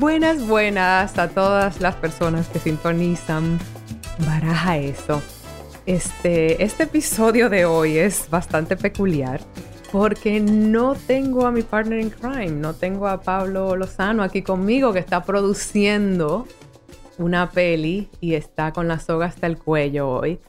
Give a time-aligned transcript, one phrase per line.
[0.00, 3.58] Buenas, buenas a todas las personas que sintonizan
[4.26, 5.20] Baraja Eso.
[5.84, 9.42] Este, este episodio de hoy es bastante peculiar
[9.92, 14.94] porque no tengo a mi partner in crime, no tengo a Pablo Lozano aquí conmigo
[14.94, 16.48] que está produciendo
[17.18, 20.40] una peli y está con la soga hasta el cuello hoy.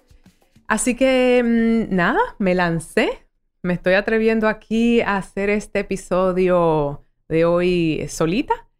[0.65, 3.27] Así que mm, nada, me lancé,
[3.63, 8.70] me estoy atreviendo aquí a hacer este episodio de hoy solita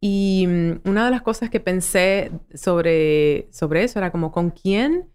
[0.00, 5.08] y mm, una de las cosas que pensé sobre, sobre eso era como con quién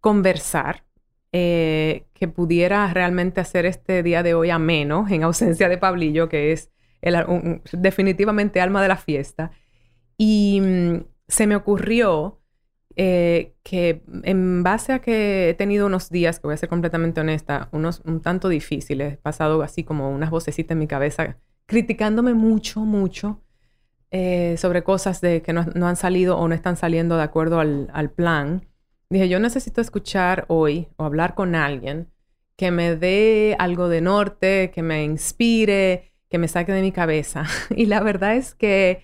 [0.00, 0.84] conversar
[1.32, 6.52] eh, que pudiera realmente hacer este día de hoy ameno en ausencia de Pablillo, que
[6.52, 6.70] es
[7.02, 9.52] el, definitivamente alma de la fiesta.
[10.16, 12.40] Y mm, se me ocurrió
[12.96, 17.20] eh, que en base a que he tenido unos días, que voy a ser completamente
[17.20, 22.34] honesta, unos un tanto difíciles, he pasado así como unas vocecitas en mi cabeza criticándome
[22.34, 23.40] mucho, mucho
[24.10, 28.10] eh, sobre cosas de que no, han salido o no están saliendo de acuerdo al,
[28.10, 28.66] plan,
[29.08, 32.08] dije, yo necesito escuchar hoy o hablar con alguien
[32.56, 37.44] que me dé algo de norte, que me inspire, que me saque de mi cabeza.
[37.70, 39.02] y la verdad es que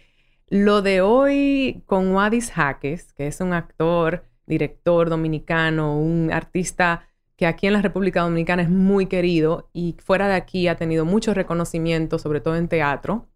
[0.49, 7.47] lo de hoy con Wadis Jaques, que es un actor, director dominicano, un artista que
[7.47, 11.35] aquí en la República Dominicana es muy querido y fuera de aquí ha tenido mucho
[11.35, 13.29] reconocimiento, sobre todo en teatro.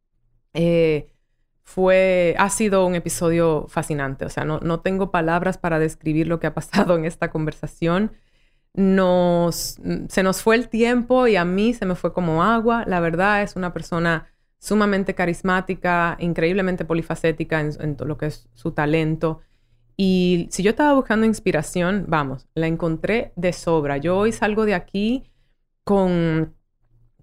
[0.55, 1.13] Eh,
[1.71, 4.25] fue, ha sido un episodio fascinante.
[4.25, 8.13] O sea, no, no tengo palabras para describir lo que ha pasado en esta conversación.
[8.75, 9.79] Nos,
[10.09, 12.85] se nos fue el tiempo y a mí se me fue como agua.
[12.89, 14.27] La verdad es una persona
[14.59, 19.41] sumamente carismática, increíblemente polifacética en, lo que es su talento.
[19.97, 23.97] Y si yo estaba buscando inspiración, vamos, la encontré de sobra.
[23.99, 25.31] Yo hoy salgo de aquí
[25.85, 26.57] con,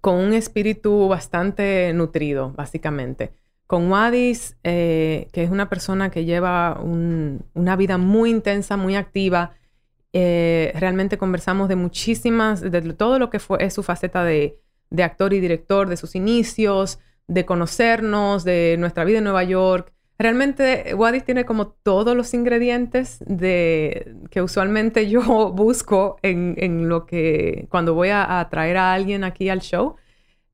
[0.00, 3.34] con un espíritu bastante nutrido, básicamente.
[3.68, 9.52] Con Wadis, eh, que es una persona que lleva una vida muy intensa, muy activa,
[10.14, 14.58] eh, realmente conversamos de muchísimas, de todo lo que fue es su faceta de,
[15.02, 19.92] actor y director, de sus inicios, de conocernos, de nuestra vida en Nueva York.
[20.18, 27.66] Realmente Wadis tiene como todos los ingredientes de, que usualmente yo busco en, lo que
[27.68, 29.96] cuando voy a, traer a alguien aquí al show.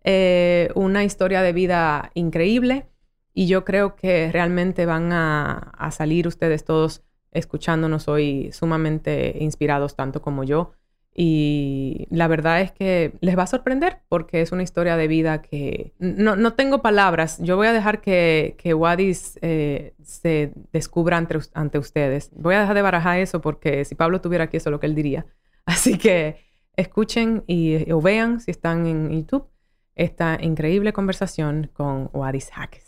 [0.02, 2.88] Eh, una historia de vida increíble
[3.34, 7.02] y yo creo que realmente van a, salir ustedes todos
[7.32, 10.72] escuchándonos hoy sumamente inspirados, tanto como yo.
[11.16, 15.42] Y la verdad es que les va a sorprender porque es una historia de vida
[15.42, 17.38] que no, tengo palabras.
[17.40, 22.30] Yo voy a dejar que, que Wadis eh, se descubra ante, ante, ustedes.
[22.34, 24.86] Voy a dejar de barajar eso porque si Pablo tuviera aquí, eso es lo que
[24.86, 25.26] él diría.
[25.66, 26.36] Así que
[26.76, 29.48] escuchen y, o vean si están en YouTube
[29.94, 32.83] esta increíble conversación con Wadis Hackes.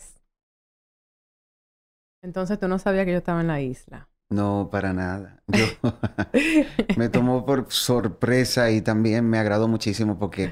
[2.27, 4.09] Entonces tú no sabías que yo estaba en la isla.
[4.29, 5.41] No, para nada.
[6.97, 10.51] me tomó por sorpresa y también me agradó muchísimo porque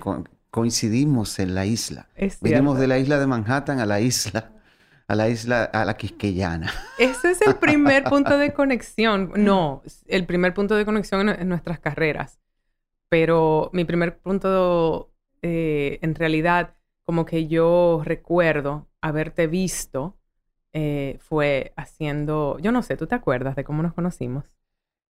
[0.49, 2.07] coincidimos en la isla.
[2.39, 4.53] Vinimos de la isla de Manhattan a la isla,
[5.09, 6.71] a la isla, a la Quisqueyana.
[6.97, 9.33] Ese es el primer punto de conexión.
[9.35, 12.39] No, el primer punto de conexión en, nuestras carreras.
[13.09, 20.15] Pero mi primer punto, eh, en realidad, como que yo recuerdo haberte visto
[20.77, 24.43] eh, fue haciendo, yo no sé, ¿tú te acuerdas de cómo nos conocimos?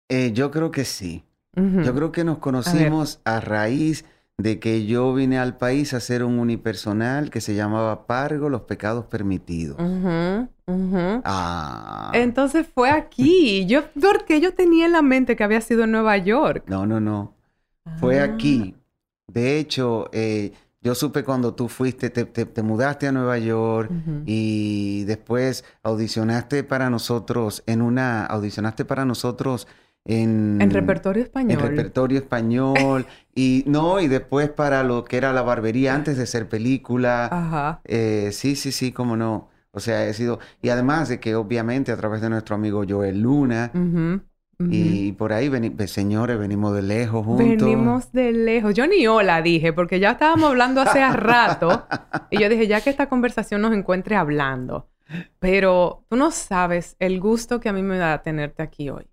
[0.10, 1.24] Eh, yo creo que sí.
[1.56, 4.04] Yo creo que nos conocimos a, raíz
[4.38, 8.64] de que yo vine al país a hacer un unipersonal que se llamaba Pargo, los
[8.64, 9.78] pecados permitidos.
[11.24, 12.12] Ah.
[12.14, 13.66] Entonces fue aquí.
[13.68, 16.66] Yo, porque yo tenía en la mente que había sido en Nueva York.
[16.68, 17.34] No, no, no.
[18.00, 18.26] Fue ah.
[18.26, 18.76] aquí.
[19.28, 20.52] De hecho, eh,
[20.86, 23.90] yo supe cuando tú fuiste, te, mudaste a Nueva York
[24.28, 29.68] y después audicionaste para nosotros en una, audicionaste para nosotros
[30.06, 30.62] en...
[30.62, 31.52] En repertorio español.
[31.54, 33.08] En repertorio español.
[33.34, 37.30] y no, y después para lo que era la barbería antes de ser película.
[37.32, 37.82] Ajá.
[37.86, 39.50] Eh, sí, sí, sí, cómo no.
[39.72, 40.38] O sea, he sido...
[40.62, 43.72] Y además de que obviamente a través de nuestro amigo Joel Luna,
[44.60, 45.52] y por ahí,
[45.88, 47.46] señores, venimos de lejos juntos.
[47.46, 48.74] Venimos de lejos.
[48.74, 51.86] Yo ni hola dije, porque ya estábamos hablando hace rato.
[52.30, 54.88] y yo dije, ya que esta conversación nos encuentre hablando.
[55.40, 59.08] Pero tú no sabes el gusto que a mí me da tenerte aquí hoy.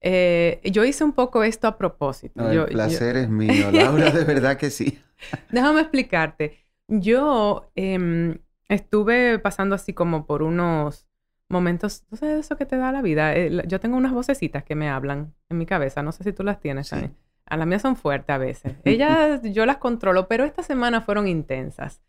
[0.00, 2.48] Eh, yo hice un poco esto a propósito.
[2.50, 4.98] el placer es mío, Laura, de verdad que sí.
[5.50, 6.56] Déjame explicarte.
[6.88, 8.38] Yo em,
[8.68, 11.06] estuve pasando así como por unos
[11.50, 13.34] momentos, ¿tú sabes eso que te da la vida?
[13.34, 16.42] Eh, yo tengo unas vocecitas que me hablan en mi cabeza, no sé si tú
[16.44, 18.74] las tienes, A las mías son fuertes a veces.
[18.84, 22.00] Ellas yo las controlo, pero esta semana fueron intensas.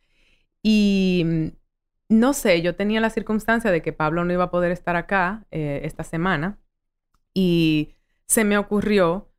[0.64, 1.48] Y mm,
[2.10, 5.46] no sé, yo tenía la circunstancia de que Pablo no iba a poder estar acá
[5.52, 6.60] eh, esta semana
[7.34, 7.96] y
[8.28, 9.32] se me ocurrió,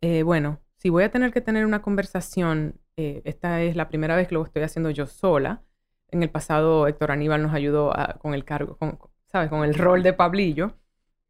[0.00, 4.28] eh, bueno, si voy a tener que tener una conversación, esta es la primera vez
[4.28, 5.62] que lo estoy haciendo yo sola.
[6.08, 8.98] En el pasado Héctor Aníbal nos ayudó con el cargo, con,
[9.30, 9.48] ¿sabes?
[9.48, 10.74] Con el rol de Pablillo,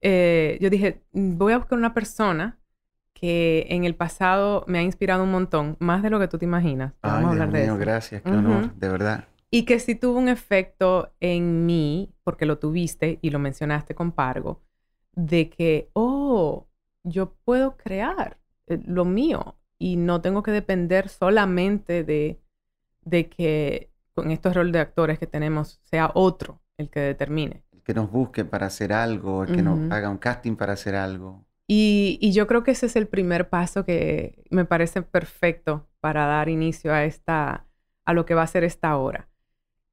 [0.01, 2.59] eh, yo dije, mm, voy a buscar una persona
[3.13, 6.47] que en el pasado me ha inspirado un montón, más de lo que tú te
[6.47, 6.95] imaginas.
[7.03, 7.77] Vamos a hablar de eso.
[7.77, 9.25] Gracias, qué honor, de verdad.
[9.51, 14.13] Y que sí tuvo un efecto en mí, porque lo tuviste y lo mencionaste con
[14.13, 14.63] Pargo,
[15.13, 16.67] de que, oh,
[17.05, 18.39] yo puedo crear
[18.69, 22.41] eh, lo mío y no tengo que depender solamente de,
[23.03, 27.95] de que con estos roles de actores que tenemos sea otro el que determine que
[27.95, 31.45] nos busque para hacer algo, que nos haga un casting para hacer algo.
[31.67, 36.49] Y, yo creo que ese es el primer paso que me parece perfecto para dar
[36.49, 37.67] inicio a esta,
[38.05, 39.29] a lo que va a ser esta hora.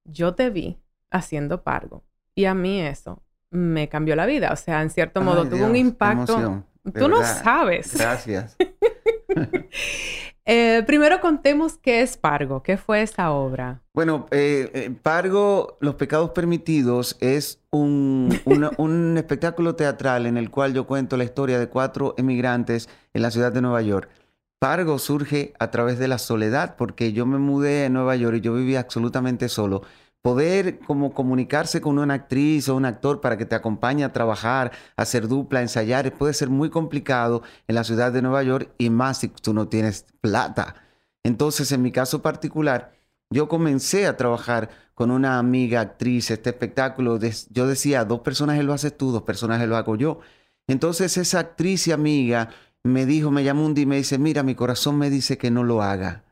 [0.04, 0.80] Yo te vi
[1.12, 2.04] haciendo Pargo
[2.34, 4.52] y a mí eso me cambió la vida.
[4.54, 6.64] O sea, en cierto modo tuvo un impacto.
[6.98, 7.96] Tú no sabes.
[7.96, 8.58] Gracias.
[10.50, 13.82] Eh, primero contemos qué es Pargo, qué fue esa obra.
[13.94, 18.30] Bueno, eh, eh, Pargo, Los Pecados Permitidos, es un,
[18.78, 23.32] un, espectáculo teatral en el cual yo cuento la historia de cuatro emigrantes en la
[23.32, 24.10] ciudad de Nueva York.
[24.58, 28.42] Pargo surge a través de la soledad, porque yo me mudé a Nueva York y
[28.42, 29.82] yo vivía absolutamente solo
[30.22, 34.72] poder como comunicarse con una actriz o un actor para que te acompañe a trabajar,
[34.96, 39.20] hacer dupla, ensayar, puede ser muy complicado en la ciudad de Nueva York y más
[39.20, 40.76] si tú no tienes plata.
[41.24, 42.94] Entonces, en mi caso particular,
[43.30, 48.74] yo comencé a trabajar con una amiga actriz, este espectáculo, yo decía, dos personajes lo
[48.74, 50.20] haces tú, dos personajes lo hago yo.
[50.68, 52.50] Entonces esa actriz y amiga
[52.84, 55.52] me dijo, me llamó un día y me dice, mira, mi corazón me dice que
[55.52, 56.24] no lo haga.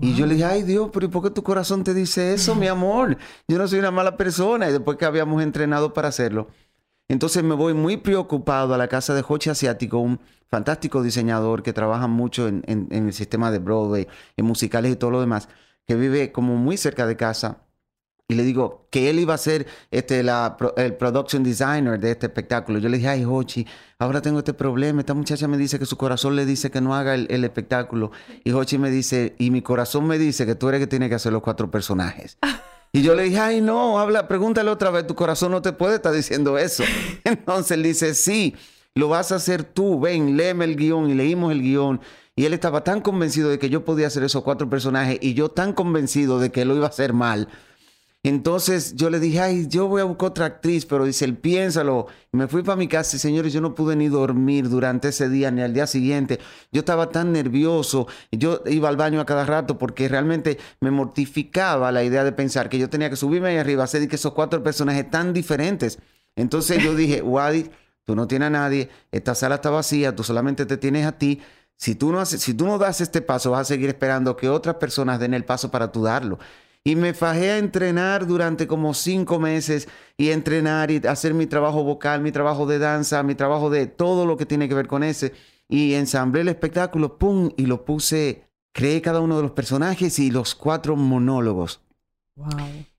[0.00, 2.54] Y yo le dije, ay Dios, pero ¿y por qué tu corazón te dice eso,
[2.54, 3.16] mi amor?
[3.48, 4.68] Yo no soy una mala persona.
[4.68, 6.48] Y después que habíamos entrenado para hacerlo.
[7.08, 11.72] Entonces me voy muy preocupado a la casa de Hochi Asiático, un fantástico diseñador que
[11.72, 14.06] trabaja mucho en, en el sistema de Broadway,
[14.36, 15.48] en musicales y todo lo demás,
[15.86, 17.67] que vive como muy cerca de casa
[18.30, 22.26] y le digo que él iba a ser este, la, el production designer de este
[22.26, 22.78] espectáculo.
[22.78, 23.66] Yo le dije, ay, Hochi,
[23.98, 25.00] ahora tengo este problema.
[25.00, 28.12] Esta muchacha me dice que su corazón le dice que no haga el, el espectáculo.
[28.44, 31.14] Y Hochi me dice, y mi corazón me dice que tú eres que tiene que
[31.14, 32.38] hacer los cuatro personajes.
[32.90, 35.96] Y yo le dije, ay, no, habla, pregúntale otra vez, tu corazón no te puede
[35.96, 36.84] estar diciendo eso.
[37.24, 38.56] Entonces él dice, sí,
[38.94, 41.10] lo vas a hacer tú, ven, léeme el guion.
[41.10, 42.00] Y leímos el guion.
[42.34, 45.50] Y él estaba tan convencido de que yo podía hacer esos cuatro personajes y yo
[45.50, 47.48] tan convencido de que lo iba a hacer mal
[48.28, 52.06] entonces yo le dije, ay, yo voy a buscar otra actriz, pero dice, él piénsalo.
[52.32, 55.50] me fui para mi casa y señores, yo no pude ni dormir durante ese día
[55.50, 56.40] ni al día siguiente.
[56.72, 61.92] Yo estaba tan nervioso, yo iba al baño a cada rato porque realmente me mortificaba
[61.92, 64.62] la idea de pensar que yo tenía que subirme ahí arriba, hacer que esos cuatro
[64.62, 65.98] personajes tan diferentes.
[66.36, 67.70] Entonces yo dije, Wadi,
[68.04, 71.40] tú no tienes a nadie, esta sala está vacía, tú solamente te tienes a ti.
[71.76, 74.48] Si tú no, haces, si tú no das este paso, vas a seguir esperando que
[74.48, 76.38] otras personas den el paso para tú darlo.
[76.84, 81.82] Y me fajé a entrenar durante como cinco meses y entrenar y hacer mi trabajo
[81.84, 85.02] vocal, mi trabajo de danza, mi trabajo de todo lo que tiene que ver con
[85.02, 85.34] ese.
[85.68, 87.50] Y ensamblé el espectáculo, ¡pum!
[87.56, 91.82] Y lo puse, creé cada uno de los personajes y los cuatro monólogos.
[92.36, 92.48] Wow.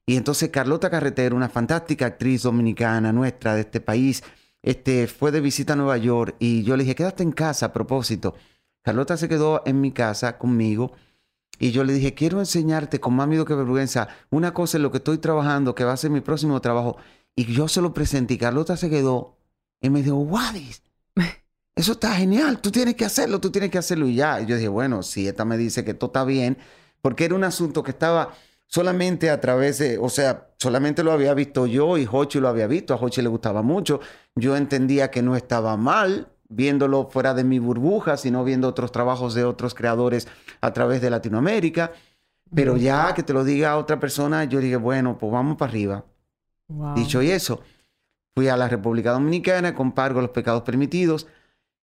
[0.06, 4.22] Y entonces Carlota Carretero, una fantástica actriz dominicana nuestra de este país,
[4.62, 7.72] este, fue de visita a Nueva York y yo le dije, quédate en casa a
[7.72, 8.34] propósito.
[8.82, 10.92] Carlota se quedó en mi casa conmigo
[11.60, 14.08] y yo le dije, quiero enseñarte con más miedo que vergüenza.
[14.30, 16.96] Una cosa en lo que estoy trabajando, que va a ser mi próximo trabajo.
[17.36, 19.36] Y yo se lo presenté y Carlota se quedó
[19.78, 20.82] y me dijo, Wadis,
[21.76, 24.08] eso está genial, tú tienes que hacerlo, tú tienes que hacerlo.
[24.08, 26.56] Y ya, y yo dije, bueno, si esta me dice que todo está bien,
[27.02, 28.32] porque era un asunto que estaba
[28.66, 32.68] solamente a través de, o sea, solamente lo había visto yo y Hochi lo había
[32.68, 34.00] visto, a Hochi le gustaba mucho,
[34.34, 39.34] yo entendía que no estaba mal, viéndolo fuera de mi burbuja, sino viendo otros trabajos
[39.34, 40.28] de otros creadores
[40.60, 41.92] a través de Latinoamérica.
[42.54, 46.04] Pero ya que te lo diga otra persona, yo dije, bueno, pues vamos para arriba.
[46.94, 47.60] Dicho y eso,
[48.34, 51.28] fui a la República Dominicana, compargo los pecados permitidos.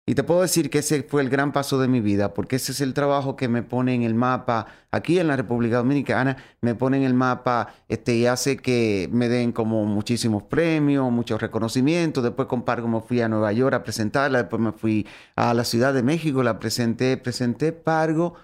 [0.10, 2.72] Y te puedo decir que ese fue el gran paso de mi vida, porque ese
[2.72, 6.76] es el trabajo que me pone en el mapa, aquí en la República Dominicana, me
[6.76, 12.24] pone en el mapa este, y hace que me den como muchísimos premios, muchos reconocimientos.
[12.24, 15.66] Después con Pargo me fui a Nueva York a presentarla, después me fui a la
[15.66, 18.36] Ciudad de México, la presenté, presenté Pargo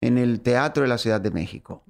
[0.00, 1.84] en el Teatro de la Ciudad de México.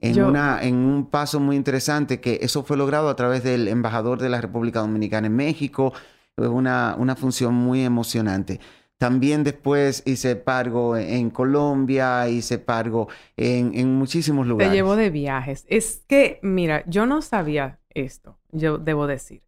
[0.00, 4.20] En, una, en un paso muy interesante, que eso fue logrado a través del embajador
[4.20, 5.94] de la República Dominicana en México,
[6.36, 8.60] una, una función muy emocionante.
[8.98, 14.70] También después hice pargo en Colombia, hice pargo en, en, muchísimos lugares.
[14.70, 15.66] Te llevo de viajes.
[15.68, 19.42] Es que, mira, yo no sabía esto, yo debo decir.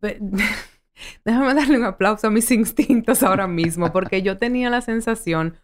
[1.24, 5.58] Déjame darle un aplauso a mis instintos ahora mismo, porque yo tenía la sensación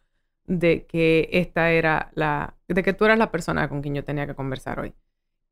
[0.47, 4.27] de que esta era la, de que tú eras la persona con quien yo tenía
[4.27, 4.95] que conversar hoy.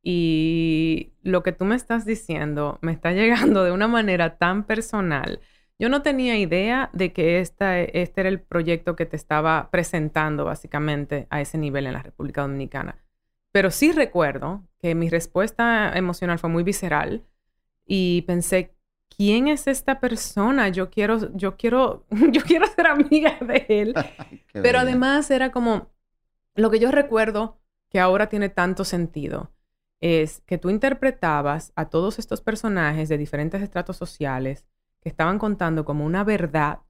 [0.08, 5.40] Y lo que tú me estás diciendo me está llegando de una manera tan personal.
[5.80, 10.44] Yo no tenía idea de que esta, este era el proyecto que te estaba presentando
[10.44, 13.04] básicamente a ese nivel en la República Dominicana.
[13.50, 17.25] Pero sí recuerdo que mi respuesta emocional fue muy visceral
[17.84, 18.76] y pensé,
[19.08, 20.68] ¿quién es esta persona?
[20.68, 23.94] Yo quiero, yo quiero, yo quiero ser amiga de él.
[24.52, 25.90] Pero además era como
[26.54, 27.58] lo que yo recuerdo
[27.90, 29.50] que ahora tiene tanto sentido
[30.00, 34.67] es que tú interpretabas a todos estos personajes de diferentes estratos sociales
[35.00, 36.81] que estaban contando como una verdad,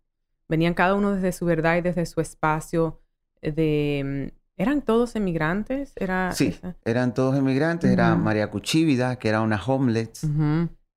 [0.48, 3.00] venían cada uno desde su verdad y desde su espacio
[3.40, 4.30] de...
[4.32, 5.92] Mm, ¿Eran todos emigrantes?
[5.96, 7.90] Era sí, eran todos emigrantes.
[7.90, 10.26] Era María Cuchívida, que era una homeless.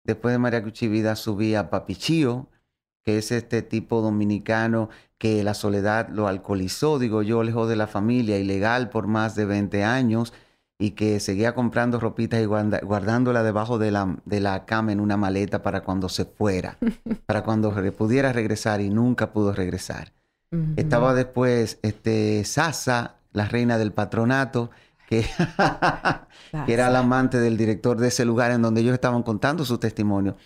[0.05, 2.47] Después de María Cuchívida subía Papichío,
[3.03, 7.87] que es este tipo dominicano que la soledad lo alcoholizó, digo yo, lejos de la
[7.87, 10.31] familia, ilegal por más de 20 años
[10.81, 15.17] y que seguía comprando ropitas y guardándola debajo de la, de la cama en una
[15.17, 16.77] maleta para cuando se fuera,
[17.25, 20.13] para cuando pudiera regresar y nunca pudo regresar.
[20.77, 24.71] Estaba después este, Sasa, la reina del patronato,
[25.07, 25.23] que,
[26.65, 29.77] que, era la amante del director de ese lugar en donde ellos estaban contando su
[29.77, 30.37] testimonio.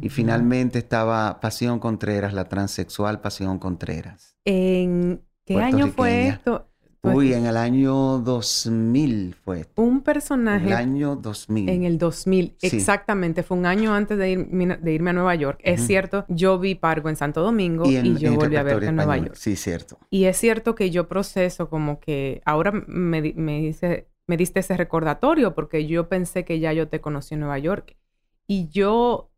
[0.00, 4.34] Y finalmente estaba Pasión Contreras, la transexual Pasión Contreras.
[4.44, 6.66] ¿En qué año fue esto?
[7.04, 9.66] Pues Uy, en el año 2000 fue.
[9.76, 10.64] Un personaje.
[10.64, 11.68] En el año 2000.
[11.68, 13.42] En el 2000, exactamente.
[13.42, 15.60] Fue un año antes de, irme a Nueva York.
[15.62, 19.18] Es cierto, yo vi Pargo en Santo Domingo y, yo volví a verte en Nueva
[19.18, 19.34] York.
[19.34, 19.98] Sí, cierto.
[20.08, 24.74] Y es cierto que yo proceso como que ahora me, me, dice, me diste ese
[24.74, 27.98] recordatorio porque yo pensé que ya yo te conocí en Nueva York.
[28.46, 29.30] Y yo,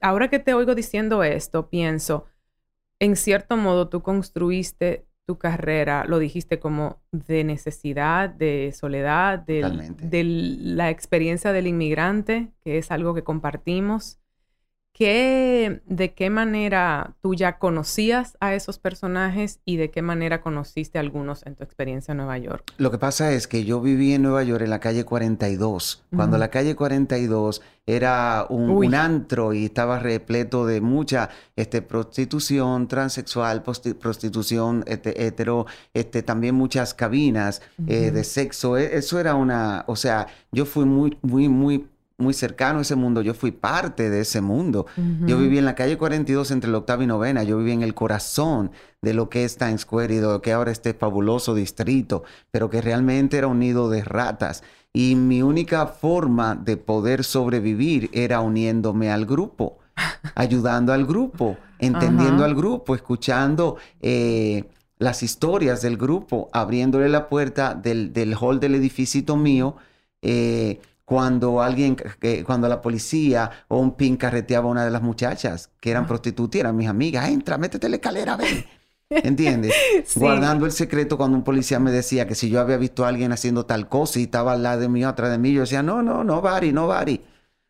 [0.00, 2.24] ahora que te oigo diciendo esto, pienso,
[3.00, 9.62] en cierto modo tú construiste tu carrera, lo dijiste como de necesidad, de soledad, de,
[10.00, 14.21] de la experiencia del inmigrante, que es algo que compartimos.
[14.94, 20.98] ¿Qué, ¿De qué manera tú ya conocías a esos personajes y de qué manera conociste
[20.98, 22.74] a algunos en tu experiencia en Nueva York?
[22.76, 26.36] Lo que pasa es que yo viví en Nueva York en la calle 42, cuando
[26.36, 34.84] la calle 42 era un, antro y estaba repleto de mucha este, prostitución transexual, prostitución
[34.86, 38.76] este, hetero, este, también muchas cabinas eh, de sexo.
[38.76, 41.88] E, eso era una, o sea, yo fui muy, muy, muy
[42.18, 44.86] muy cercano a ese mundo, yo fui parte de ese mundo.
[45.26, 47.94] Yo viví en la calle 42 entre la octava y novena, yo viví en el
[47.94, 52.24] corazón de lo que es Times Square y de lo que ahora este fabuloso distrito,
[52.50, 54.62] pero que realmente era un nido de ratas.
[54.92, 59.78] Y mi única forma de poder sobrevivir era uniéndome al grupo,
[60.34, 63.76] ayudando al grupo, entendiendo al grupo, escuchando...
[64.00, 64.64] Eh,
[65.02, 69.76] las historias del grupo, abriéndole la puerta del, del hall del edificio mío,
[70.22, 71.96] eh, cuando alguien,
[72.44, 76.60] cuando la policía o un pin carreteaba a una de las muchachas que eran prostitutas,
[76.60, 78.64] eran mis amigas, entra, métete la escalera, ven.
[79.10, 79.74] ¿Entiendes?
[80.16, 83.32] Guardando el secreto cuando un policía me decía que si yo había visto a alguien
[83.32, 85.82] haciendo tal cosa y estaba al lado de mí o atrás de mí, yo decía,
[85.82, 87.20] no, no, no, Bari, no, Bari.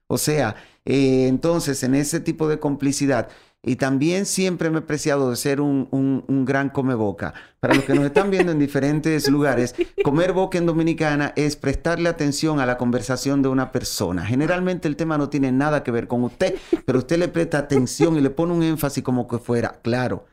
[0.06, 3.28] O sea, eh, entonces en ese tipo de complicidad,
[3.64, 7.32] y también siempre me he apreciado de ser un, un, gran come boca.
[7.60, 12.08] Para los que nos están viendo en diferentes lugares, comer boca en Dominicana es prestarle
[12.08, 14.26] atención a la conversación de una persona.
[14.26, 18.16] Generalmente el tema no tiene nada que ver con usted, pero usted le presta atención
[18.16, 20.26] y le pone un énfasis como que fuera, claro.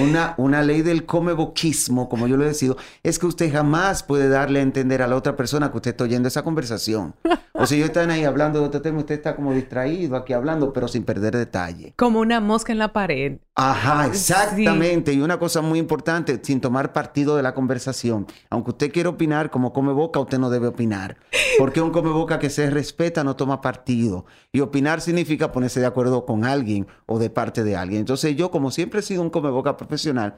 [0.00, 4.02] Una, una ley del come boquismo, como yo lo he decido, es que usted jamás
[4.02, 7.14] puede darle a entender a la otra persona que usted está oyendo esa conversación.
[7.52, 10.72] O si ellos están ahí hablando de otro tema, usted está como distraído aquí hablando,
[10.72, 11.94] pero sin perder detalle.
[11.96, 13.38] Como una mosca en la pared.
[13.56, 15.12] Ajá, exactamente.
[15.12, 18.26] Y una cosa muy importante, sin tomar partido de la conversación.
[18.50, 21.18] Aunque usted quiera opinar como come boca, usted no debe opinar.
[21.56, 24.26] Porque un come boca que se respeta no toma partido.
[24.50, 28.00] Y opinar significa ponerse de acuerdo con alguien o de parte de alguien.
[28.00, 30.36] Entonces yo, como siempre he sido un come boca profesional,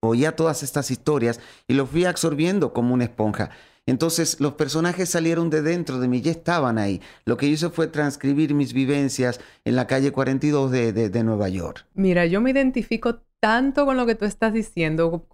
[0.00, 3.50] oía todas estas historias y los fui absorbiendo como una esponja.
[3.90, 7.00] Entonces los personajes salieron de dentro de mí, ya estaban ahí.
[7.24, 11.86] Lo que hice fue transcribir mis vivencias en la calle 42 de, de, Nueva York.
[11.94, 15.26] Mira, yo me identifico tanto con lo que tú estás diciendo.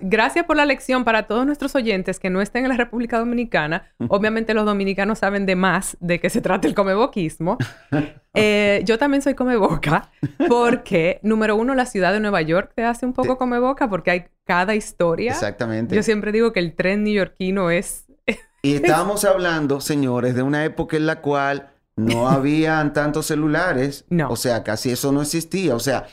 [0.00, 3.92] Gracias por la lección para todos nuestros oyentes que no estén en la República Dominicana.
[4.08, 7.58] Obviamente los dominicanos saben de más de qué se trata el comeboquismo.
[8.40, 10.12] Eh, yo también soy comeboca
[10.48, 14.24] porque, número uno, la ciudad de Nueva York te hace un poco comeboca porque hay
[14.44, 15.32] cada historia.
[15.32, 15.96] Exactamente.
[15.96, 18.04] Yo siempre digo que el tren neoyorquino es...
[18.62, 24.04] y estábamos hablando, señores, de una época en la cual no habían tantos celulares.
[24.08, 24.30] No.
[24.30, 25.74] O sea, casi eso no existía.
[25.74, 26.06] O sea,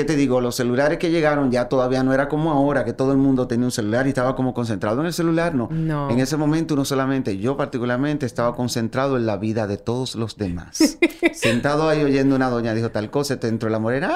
[0.00, 0.40] ¿Qué te digo?
[0.40, 3.66] Los celulares que llegaron ya todavía no era como ahora, que todo el mundo tenía
[3.66, 5.68] un celular y estaba como concentrado en el celular, no.
[5.70, 6.08] no.
[6.08, 10.38] En ese momento uno solamente, yo particularmente, estaba concentrado en la vida de todos los
[10.38, 10.96] demás.
[11.34, 14.10] Sentado ahí oyendo una doña, dijo tal cosa, te entró la morena,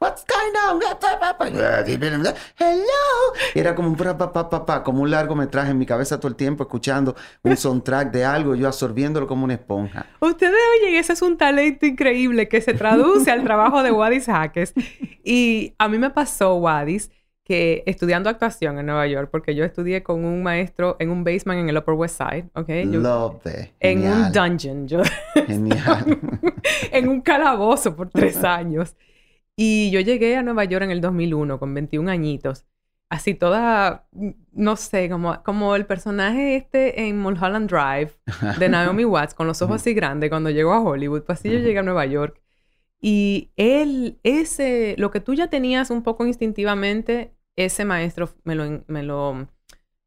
[0.00, 0.80] what's going on?
[2.56, 2.84] Hello.
[3.56, 7.56] Era como un pa, como un largometraje en mi cabeza todo el tiempo, escuchando un
[7.56, 10.06] soundtrack de algo, yo absorbiéndolo como una esponja.
[10.20, 14.74] Ustedes oyen, ese es un talento increíble que se traduce al trabajo de Wadis Jaques.
[15.24, 17.10] Y a mí me pasó, Wadis,
[17.44, 21.60] que estudiando actuación en Nueva York, porque yo estudié con un maestro en un basement
[21.60, 22.68] en el Upper West Side, ¿ok?
[22.86, 23.46] Love
[23.80, 24.88] En un dungeon.
[24.88, 25.02] Yo,
[25.46, 26.18] Genial.
[26.90, 28.96] en un calabozo por tres años.
[29.56, 32.64] Y yo llegué a Nueva York en el 2001 con 21 añitos.
[33.10, 34.08] Así toda,
[34.52, 38.12] no sé, como, como el personaje este en Mulholland Drive
[38.58, 41.22] de Naomi Watts, con los ojos así grandes cuando llegó a Hollywood.
[41.22, 42.40] Pues así yo llegué a Nueva York.
[43.00, 48.84] Y él, ese, lo que tú ya tenías un poco instintivamente, ese maestro me lo,
[48.86, 49.48] me lo,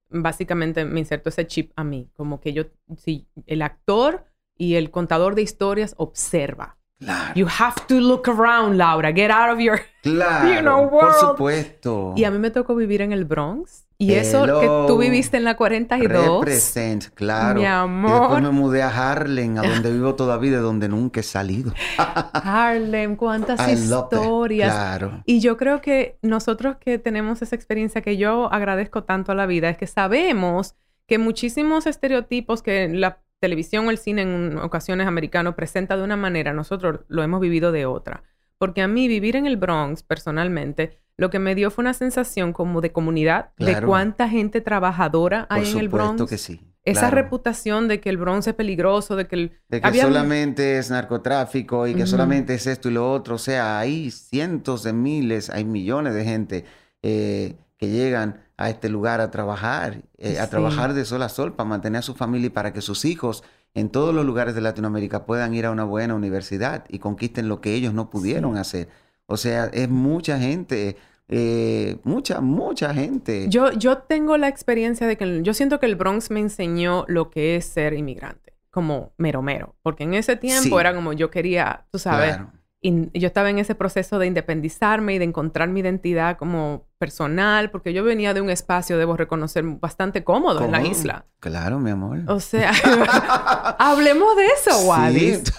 [0.09, 2.65] básicamente me insertó ese chip a mí, como que yo,
[2.97, 4.25] si el actor
[4.57, 6.76] y el contador de historias observa.
[6.99, 7.33] Claro.
[7.35, 9.11] You have to look around, Laura.
[9.13, 11.13] Get out of your, claro, you know, world.
[11.13, 12.13] Por supuesto.
[12.15, 13.87] Y a mí me tocó vivir en el Bronx.
[13.99, 16.39] Y eso que tú viviste en la 42.
[16.41, 17.59] Represent, claro.
[17.59, 18.11] Mi amor.
[18.11, 21.73] Y después me mudé a Harlem, a donde vivo todavía, de donde nunca he salido.
[22.33, 24.71] Harlem, cuántas historias.
[24.71, 25.23] Claro.
[25.25, 29.47] Y yo creo que nosotros que tenemos esa experiencia que yo agradezco tanto a la
[29.47, 30.75] vida es que sabemos
[31.07, 36.15] que muchísimos estereotipos que la televisión o el cine en ocasiones americano presenta de una
[36.15, 38.23] manera, nosotros lo hemos vivido de otra.
[38.57, 42.53] Porque a mí vivir en el Bronx personalmente lo que me dio fue una sensación
[42.53, 46.29] como de comunidad, de cuánta gente trabajadora hay en el Bronx.
[46.29, 46.61] que sí.
[46.83, 49.51] Esa reputación de que el Bronx es peligroso, de que el...
[49.67, 53.35] De que solamente es narcotráfico y que solamente es esto y lo otro.
[53.35, 56.65] O sea, hay cientos de miles, hay millones de gente
[57.01, 61.53] eh, que llegan a este lugar a trabajar, eh, a trabajar de sol a sol
[61.53, 63.43] para mantener a su familia y para que sus hijos
[63.75, 67.61] en todos los lugares de Latinoamérica puedan ir a una buena universidad y conquisten lo
[67.61, 68.89] que ellos no pudieron hacer.
[69.27, 73.47] O sea, es mucha gente, eh, mucha, mucha gente.
[73.49, 77.29] Yo, yo tengo la experiencia de que yo siento que el Bronx me enseñó lo
[77.29, 81.85] que es ser inmigrante, como mero mero, porque en ese tiempo era como yo quería,
[81.91, 82.39] tú sabes,
[82.79, 87.71] y yo estaba en ese proceso de independizarme y de encontrar mi identidad como personal,
[87.71, 91.25] porque yo venía de un espacio, debo reconocer, bastante cómodo en la isla.
[91.39, 92.19] Claro, mi amor.
[92.27, 92.71] O sea,
[93.79, 95.53] hablemos de eso, Wallis.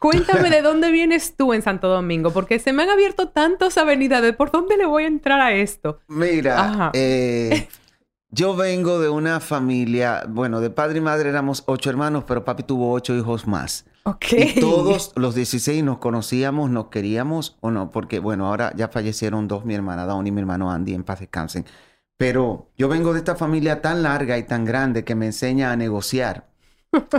[0.00, 4.22] Cuéntame de dónde vienes tú en Santo Domingo, porque se me han abierto tantas avenidas,
[4.22, 6.00] ¿de por dónde le voy a entrar a esto?
[6.08, 7.68] Mira, eh,
[8.30, 12.64] yo vengo de una familia, bueno, de padre y madre éramos ocho hermanos, pero papi
[12.64, 13.86] tuvo ocho hijos más.
[14.30, 19.48] Y todos los 16 nos conocíamos, nos queríamos o no, porque bueno, ahora ya fallecieron
[19.48, 21.64] dos, mi hermana Dawn y mi hermano Andy, en paz descansen.
[22.16, 25.76] Pero yo vengo de esta familia tan larga y tan grande que me enseña a
[25.76, 26.46] negociar.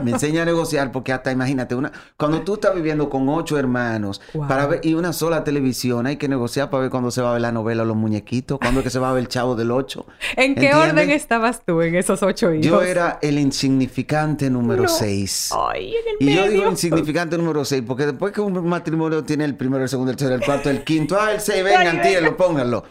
[0.04, 4.22] Me enseña a negociar porque hasta imagínate, una, cuando tú estás viviendo con ocho hermanos
[4.48, 7.34] para ver, y una sola televisión, hay que negociar para ver cuándo se va a
[7.34, 9.72] ver la novela Los Muñequitos, cuándo es que se va a ver el Chavo del
[9.72, 10.06] Ocho.
[10.36, 12.66] ¿En qué orden estabas tú en esos ocho hijos?
[12.66, 15.52] Yo era el insignificante número seis.
[15.54, 19.46] Ay, en el y yo digo insignificante número seis porque después que un matrimonio tiene
[19.46, 22.36] el primero, el segundo, el tercero, el cuarto, el quinto, ah, el seis, vengan, tírenlo,
[22.36, 22.84] pónganlo.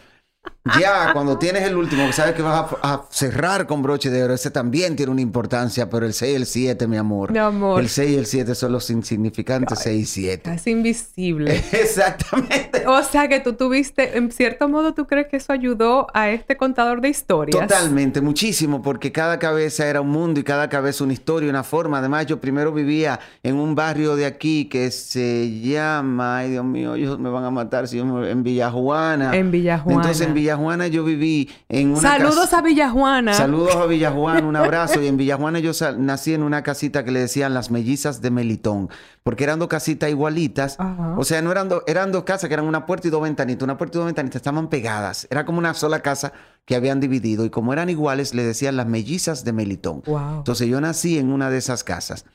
[0.79, 4.51] Ya, cuando tienes el último, sabes que vas a, cerrar con broche de oro, ese
[4.51, 7.31] también tiene una importancia, pero el 6 y el 7, mi amor.
[7.31, 7.81] Mi amor.
[7.81, 10.53] El 6 y el 7 son los insignificantes 6 y 7.
[10.53, 11.55] Es invisible.
[11.71, 12.85] Exactamente.
[12.87, 16.57] O sea que tú tuviste, en cierto modo, ¿tú crees que eso ayudó a este
[16.57, 17.59] contador de historias?
[17.59, 21.99] Totalmente, muchísimo, porque cada cabeza era un mundo y cada cabeza una historia, una forma.
[21.99, 26.95] Además, yo primero vivía en un barrio de aquí que se llama, ay Dios mío,
[26.95, 29.35] ellos me van a matar si yo en Villajuana.
[29.35, 30.01] En Villajuana.
[30.01, 30.56] Entonces en Villajuana
[30.89, 33.33] yo viví en una Saludos a Villajuana.
[33.33, 35.01] Saludos a Villajuana, un abrazo.
[35.01, 38.89] y en Villajuana yo nací en una casita que le decían las mellizas de Melitón,
[39.23, 40.77] porque eran dos casitas igualitas.
[41.17, 43.63] O sea, no eran dos, eran dos casas que eran una puerta y dos ventanitas.
[43.63, 45.27] Una puerta y dos ventanitas estaban pegadas.
[45.29, 46.33] Era como una sola casa
[46.65, 50.03] que habían dividido y como eran iguales le decían las mellizas de Melitón.
[50.07, 52.25] Entonces yo nací en una de esas casas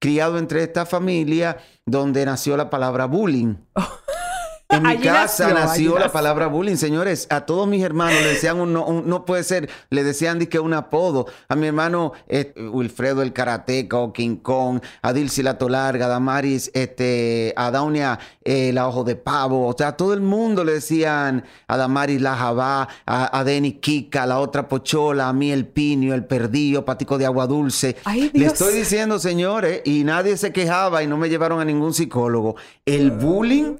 [0.00, 3.56] criado entre esta familia donde nació la palabra bullying.
[4.70, 7.26] En mi casa nació, la palabra bullying, señores.
[7.30, 11.26] A todos mis hermanos le decían un no, puede ser, le decían que un apodo.
[11.48, 16.08] A mi hermano eh, Wilfredo el Karateca o King Kong, a Dilcy la Tolarga, a
[16.10, 19.66] Damaris, este, a Daunia eh, la Ojo de Pavo.
[19.66, 23.72] O sea, a todo el mundo le decían a Damaris la Jabá, a, a Denny
[23.72, 27.96] Kika, la otra Pochola, a mí el Pinio, el Perdido, Patico de Agua Dulce.
[28.34, 32.56] le estoy diciendo, señores, y nadie se quejaba y no me llevaron a ningún psicólogo.
[32.84, 33.76] El bullying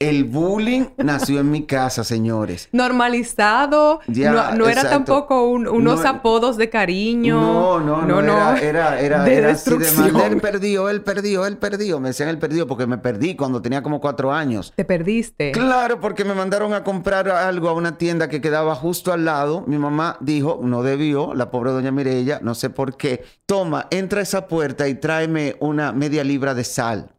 [0.00, 2.68] el bullying nació en mi casa, señores.
[2.72, 4.00] Normalizado.
[4.08, 7.40] no, era tampoco unos apodos de cariño.
[7.40, 8.22] No, no, no.
[8.22, 10.32] no, era, era, de era así de mal.
[10.32, 12.00] Él perdió, él perdió, él perdió.
[12.00, 14.72] Me decían él perdió porque me perdí cuando tenía como cuatro años.
[14.74, 15.52] ¿Te perdiste?
[15.52, 19.64] Claro, porque me mandaron a comprar algo a una tienda que quedaba justo al lado.
[19.66, 23.22] Mi mamá dijo, no debió, la pobre doña Mirella, no sé por qué.
[23.44, 27.10] Toma, entra a esa puerta y tráeme una media libra de sal.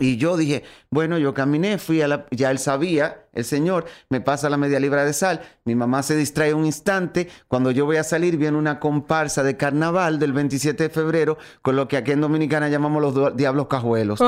[0.00, 4.20] Y yo dije, bueno, yo caminé, fui a la, ya él sabía, el señor, me
[4.20, 7.96] pasa la media libra de sal, mi mamá se distrae un instante, cuando yo voy
[7.96, 12.12] a salir viene una comparsa de carnaval del 27 de febrero, con lo que aquí
[12.12, 14.20] en Dominicana llamamos los diablos cajuelos,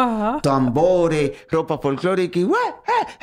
[0.43, 2.49] tambores, ropa folclórica y...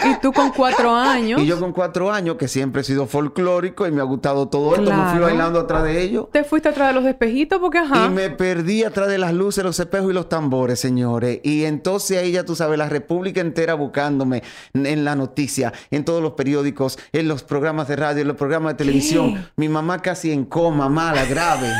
[0.05, 1.41] Y tú con cuatro años.
[1.41, 4.75] Y yo con cuatro años, que siempre he sido folclórico y me ha gustado todo
[4.75, 6.27] esto, me fui bailando atrás de ellos.
[6.31, 8.05] Te fuiste atrás de los espejitos porque ajá.
[8.05, 11.39] Y me perdí atrás de las luces, los espejos y los tambores, señores.
[11.43, 11.86] Y entonces
[12.17, 16.99] ahí ya tú sabes, la República entera buscándome en la noticia, en todos los periódicos,
[17.11, 19.49] en los programas de radio, en los programas de televisión.
[19.55, 21.71] Mi mamá casi en coma, mala, grave.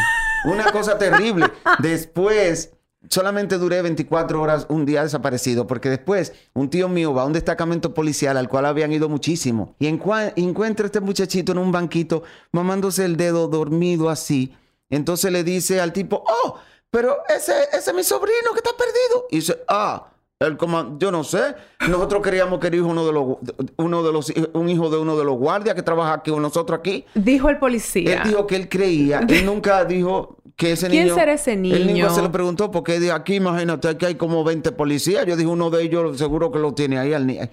[0.46, 1.46] Una cosa terrible.
[1.80, 2.72] Después
[3.10, 7.34] solamente duré 24 horas un día desaparecido, porque después un tío mío va a un
[7.34, 12.24] destacamento policial al cual habían ido muchísimo y encuentra a este muchachito en un banquito
[12.52, 14.54] mamándose el dedo dormido así.
[14.90, 16.60] Entonces le dice al tipo, oh,
[16.92, 19.28] pero ese, ese es mi sobrino que está perdido.
[19.30, 20.08] Y dice, ah,
[20.40, 20.58] el
[21.00, 21.56] yo no sé.
[21.88, 23.38] Nosotros queríamos que era uno de los,
[23.78, 26.78] uno de los, un hijo de uno de los guardias que trabaja aquí con nosotros
[26.80, 27.06] aquí.
[27.16, 28.22] Dijo el policía.
[28.22, 29.22] Él dijo que él creía.
[29.28, 31.04] Él nunca dijo que ese niño.
[31.04, 31.76] ¿Quién será ese niño?
[31.76, 35.26] Él nunca se lo preguntó porque aquí, imagínate, que hay como 20 policías.
[35.26, 37.50] Yo dije, uno de ellos seguro que lo tiene ahí al niño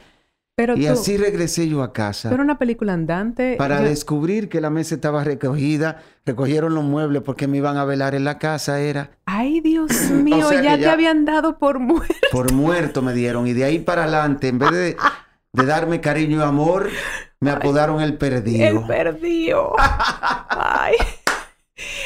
[0.57, 2.31] y así regresé yo a casa.
[2.31, 3.57] Pero una película andante.
[3.59, 8.14] Para descubrir que la mesa estaba recogida, recogieron los muebles porque me iban a velar
[8.14, 9.11] en la casa, era.
[9.27, 12.14] Ay, Dios mío, ya, te habían dado por muerto.
[12.31, 13.49] Por muerto me dieron.
[13.49, 14.97] Y de ahí para adelante, en vez de,
[15.53, 16.88] de darme cariño y amor,
[17.40, 18.64] me apodaron el perdido.
[18.64, 19.73] El perdido.
[19.79, 20.95] Ay.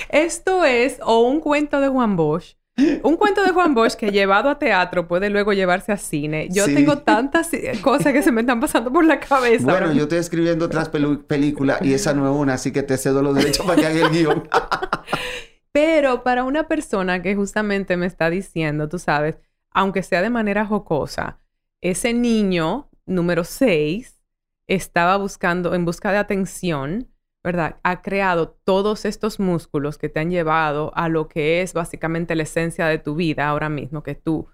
[0.09, 2.58] Esto es o un cuento de Juan Bosch
[3.03, 6.49] un cuento de Juan Bosch que llevado a teatro puede luego llevarse a cine.
[6.51, 7.51] Yo tengo tantas
[7.83, 9.65] cosas que se me están pasando por la cabeza.
[9.65, 13.23] Bueno, yo estoy escribiendo otras películas y esa no es una, así que te cedo
[13.23, 14.49] los derechos para que haga el guion.
[15.73, 19.37] Pero para una persona que justamente me está diciendo, tú sabes,
[19.71, 21.41] aunque sea de manera jocosa,
[21.81, 24.19] ese niño número 6
[24.67, 27.09] estaba buscando, en busca de atención,
[27.43, 27.77] ¿verdad?
[27.83, 32.43] Ha creado todos estos músculos que te han llevado a lo que es básicamente la
[32.43, 34.49] esencia de tu vida ahora mismo, que es tu,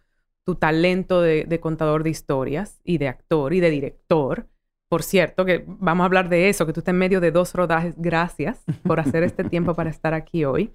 [0.45, 4.49] tu talento de, contador de historias y de actor y de director.
[4.89, 7.55] Por cierto, que vamos a hablar de eso, que tú estás en medio de dos
[7.55, 7.95] rodajes.
[7.97, 10.75] Gracias por hacer este tiempo para estar aquí hoy.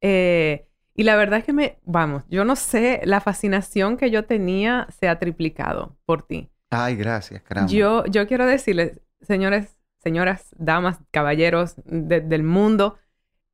[0.00, 4.24] Eh, y la verdad es que me, vamos, yo no sé, la fascinación que yo
[4.24, 6.50] tenía se ha triplicado por ti.
[6.70, 7.70] Ay, gracias, caramba.
[7.70, 12.98] Yo, yo quiero decirles, señores, señoras, damas, caballeros del mundo,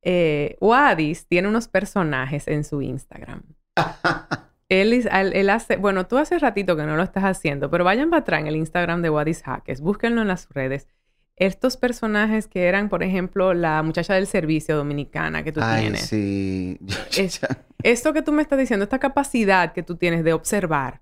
[0.01, 3.43] eh, Wadis tiene unos personajes en su Instagram.
[4.69, 8.21] él, él, hace, bueno, tú hace ratito que no lo estás haciendo, pero vayan para
[8.21, 10.87] atrás en el Instagram de Wadis Jaques, búsquenlo en las redes.
[11.35, 16.01] Estos personajes que eran, por ejemplo, la muchacha del servicio dominicana que tú Ay, tienes.
[16.01, 16.77] Sí.
[17.83, 21.01] esto que tú me estás diciendo, esta capacidad que tú tienes de observar,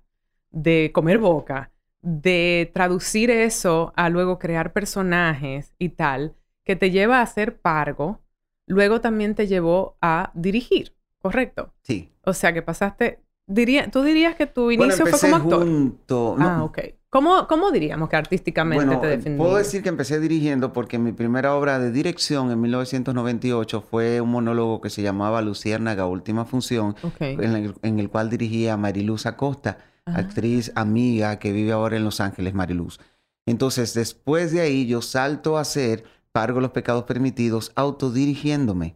[0.50, 6.34] de comer boca, de traducir eso a luego crear personajes y tal,
[6.64, 8.20] que te lleva a hacer pargo,
[8.66, 11.74] luego también te llevó a dirigir, ¿correcto?
[11.82, 12.12] Sí.
[12.24, 15.60] O sea, que pasaste, diría, tú dirías que tu inicio fue como actor.
[15.60, 16.78] Junto, Ah, ok.
[17.10, 19.38] ¿Cómo, ¿Cómo, diríamos que artísticamente bueno, te defendías?
[19.38, 24.30] Puedo decir que empecé dirigiendo porque mi primera obra de dirección en 1998 fue un
[24.30, 29.24] monólogo que se llamaba Luciérnaga, Última Función, en, el, en, el, cual dirigía a Mariluz
[29.24, 30.18] Acosta, ah.
[30.18, 32.98] actriz amiga que vive ahora en Los Ángeles, Mariluz.
[33.46, 38.94] Entonces, después de ahí, yo salto a hacer Pargo los Pecados Permitidos autodirigiéndome.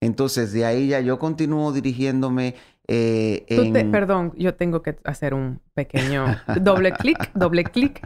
[0.00, 2.54] Entonces, de ahí ya yo continúo dirigiéndome
[2.92, 6.26] eh, perdón, yo tengo que hacer un pequeño
[6.60, 8.00] doble clic, doble clic.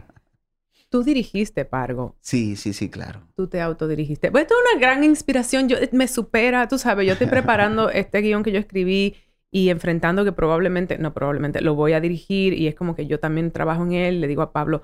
[0.89, 2.15] Tú dirigiste Pargo.
[2.21, 3.27] Sí, sí, sí, claro.
[3.35, 4.31] Tú te autodirigiste.
[4.31, 5.67] Pues esto es una gran inspiración.
[5.67, 9.15] Yo, me supera, tú sabes, yo estoy preparando este guion que yo escribí
[9.55, 13.21] y enfrentando que probablemente, no probablemente, lo voy a dirigir y es como que yo
[13.21, 14.19] también trabajo en él.
[14.19, 14.83] Le digo a Pablo,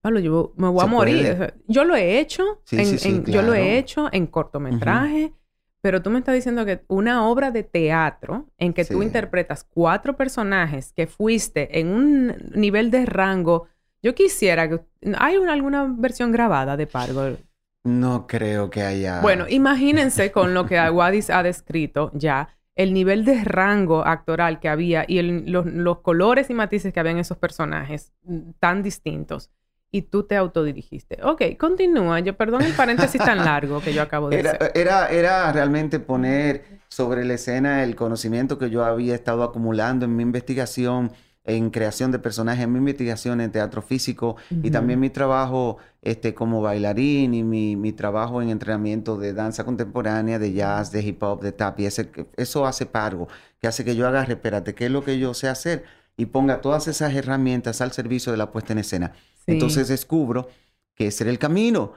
[0.00, 1.54] Pablo, yo me voy a morir.
[1.66, 5.32] Yo lo he hecho, en, yo lo he hecho en cortometraje.
[5.80, 10.16] Pero tú me estás diciendo que una obra de teatro en que tú interpretas cuatro
[10.16, 13.66] personajes que fuiste en un nivel de rango.
[14.04, 14.82] Yo quisiera que.
[15.18, 17.36] ¿Hay alguna versión grabada de Pargo?
[17.82, 19.20] No creo que haya.
[19.20, 24.68] Bueno, imagínense con lo que Aguadis ha descrito ya, el nivel de rango actoral que
[24.68, 29.50] había y los, los colores y matices que había en esos personajes mm, tan distintos
[29.94, 31.18] y tú te autodirigiste.
[31.22, 32.18] Ok, continúa.
[32.20, 34.72] Yo perdón el paréntesis tan largo que yo acabo de era, hacer.
[34.74, 40.16] Era, era realmente poner sobre la escena el conocimiento que yo había estado acumulando en
[40.16, 41.12] mi investigación
[41.44, 46.34] en creación de personajes, en mi investigación en teatro físico y también mi trabajo este,
[46.34, 51.22] como bailarín y mi, mi, trabajo en entrenamiento de danza contemporánea, de jazz, de hip
[51.22, 51.80] hop, de tap.
[51.80, 53.28] Y ese, eso hace pargo,
[53.60, 55.84] que hace que yo agarre, espérate, ¿qué es lo que yo sé hacer?
[56.16, 59.12] Y ponga todas esas herramientas al servicio de la puesta en escena.
[59.46, 60.48] Entonces descubro
[60.94, 61.94] que ese era el camino.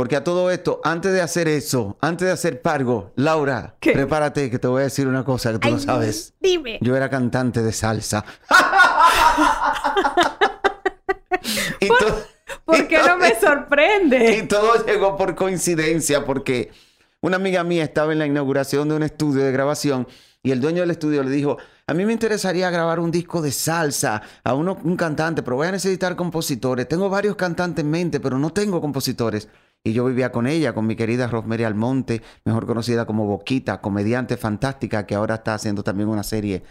[0.00, 4.58] Porque a todo esto, antes de hacer eso, antes de hacer Pargo, Laura, prepárate que
[4.58, 6.32] te voy a decir una cosa que tú no sabes.
[6.40, 6.78] Dime.
[6.80, 8.24] Yo era cantante de salsa.
[12.64, 14.36] ¿Por, qué no me sorprende?
[14.38, 16.72] Y todo llegó por coincidencia, porque
[17.20, 20.08] una amiga mía estaba en la inauguración de un estudio de grabación
[20.42, 23.52] y el dueño del estudio le dijo, a mí me interesaría grabar un disco de
[23.52, 26.88] salsa a uno, un cantante, pero voy a necesitar compositores.
[26.88, 29.46] Tengo varios cantantes en mente, pero no tengo compositores.
[29.82, 34.36] Y yo vivía con ella, con mi querida Rosemary Almonte, mejor conocida como Boquita, comediante
[34.36, 36.62] fantástica que ahora está haciendo también una serie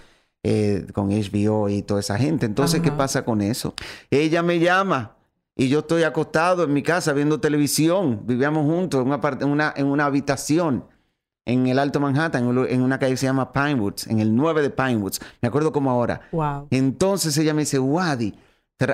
[0.43, 2.45] eh, con HBO y toda esa gente.
[2.45, 3.73] Entonces, ¿qué pasa con eso?
[4.11, 5.15] Ella me llama
[5.55, 8.21] y yo estoy acostado en mi casa viendo televisión.
[8.25, 10.85] Vivíamos juntos en una, una, en una habitación
[11.45, 14.69] en el Alto Manhattan, en una calle que se llama Pinewoods, en el 9 de
[14.69, 15.19] Pinewoods.
[15.41, 16.21] Me acuerdo como ahora.
[16.31, 16.67] Wow.
[16.69, 18.35] Entonces ella me dice, Wadi,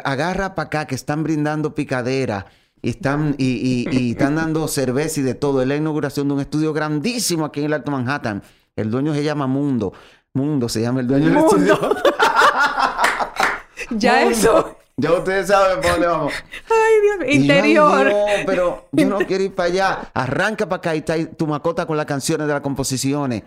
[0.04, 2.46] agarra para acá que están brindando picadera
[2.86, 5.60] y están, y, están dando cerveza y de todo.
[5.64, 8.44] Es la inauguración de un estudio grandísimo aquí en el Alto Manhattan.
[8.76, 9.92] El dueño se llama Mundo.
[10.34, 11.80] Mundo se llama el dueño del estudio.
[13.90, 14.78] ya eso.
[14.98, 16.34] Ya ustedes saben por dónde vamos.
[16.70, 17.42] Ay, Dios mío.
[17.42, 18.06] Interior.
[18.06, 20.12] no, pero yo no quiero ir para allá.
[20.14, 23.42] Arranca para acá y está tu macota con las canciones de las composiciones.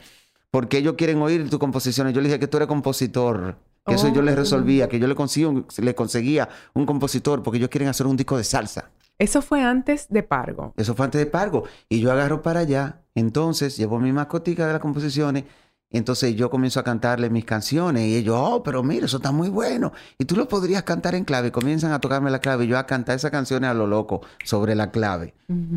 [0.50, 2.12] Porque ellos quieren oír tus composiciones.
[2.12, 3.54] Yo le dije que tú eres compositor.
[3.86, 4.38] Que eso yo les oh.
[4.38, 4.88] resolvía.
[4.88, 7.44] Que yo le, consigo, le conseguía un compositor.
[7.44, 8.90] Porque ellos quieren hacer un disco de salsa.
[9.18, 10.72] Eso fue antes de Pargo.
[10.76, 11.64] Eso fue antes de Pargo.
[11.88, 13.02] Y yo agarro para allá.
[13.14, 15.44] Entonces llevo mi mascotica de las composiciones
[15.90, 19.48] entonces yo comienzo a cantarle mis canciones y ellos, oh, pero mira, eso está muy
[19.48, 19.92] bueno.
[20.18, 21.50] Y tú lo podrías cantar en clave.
[21.50, 24.74] Comienzan a tocarme la clave y yo a cantar esas canciones a lo loco sobre
[24.74, 25.34] la clave.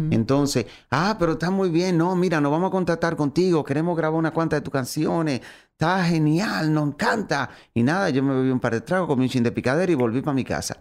[0.10, 1.98] Entonces, ah, pero está muy bien.
[1.98, 3.64] No, mira, nos vamos a contratar contigo.
[3.64, 5.42] Queremos grabar una cuanta de tus canciones.
[5.72, 7.50] Está genial, nos encanta.
[7.74, 9.96] Y nada, yo me bebí un par de tragos, comí un chin de picadera y
[9.96, 10.78] volví para mi casa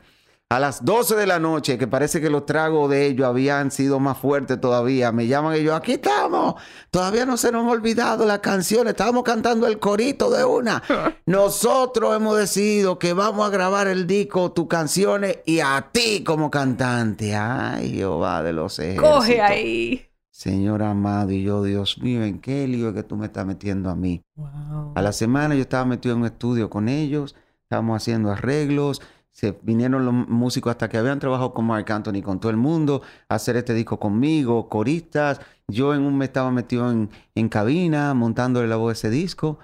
[0.50, 4.00] a las 12 de la noche, que parece que los tragos de ellos habían sido
[4.00, 6.56] más fuertes todavía, me llaman ellos, aquí estamos,
[6.90, 10.82] todavía no se nos ha olvidado las canciones, estábamos cantando el corito de una.
[11.26, 16.50] Nosotros hemos decidido que vamos a grabar el disco, tus canciones y a ti como
[16.50, 17.36] cantante.
[17.36, 19.08] Ay, Jehová de los ejércitos.
[19.08, 20.06] Coge ahí.
[20.32, 23.88] Señor amado, y yo, Dios mío, ¿en qué lío es que tú me estás metiendo
[23.88, 24.20] a mí?
[24.96, 29.00] A la semana yo estaba metido en un estudio con ellos, estábamos haciendo arreglos,
[29.40, 33.00] se vinieron los músicos hasta que habían trabajado con Mark Anthony, con todo el mundo,
[33.26, 35.40] a hacer este disco conmigo, coristas.
[35.66, 39.58] Yo en un me estaba metido en, en cabina, montándole la voz a ese disco.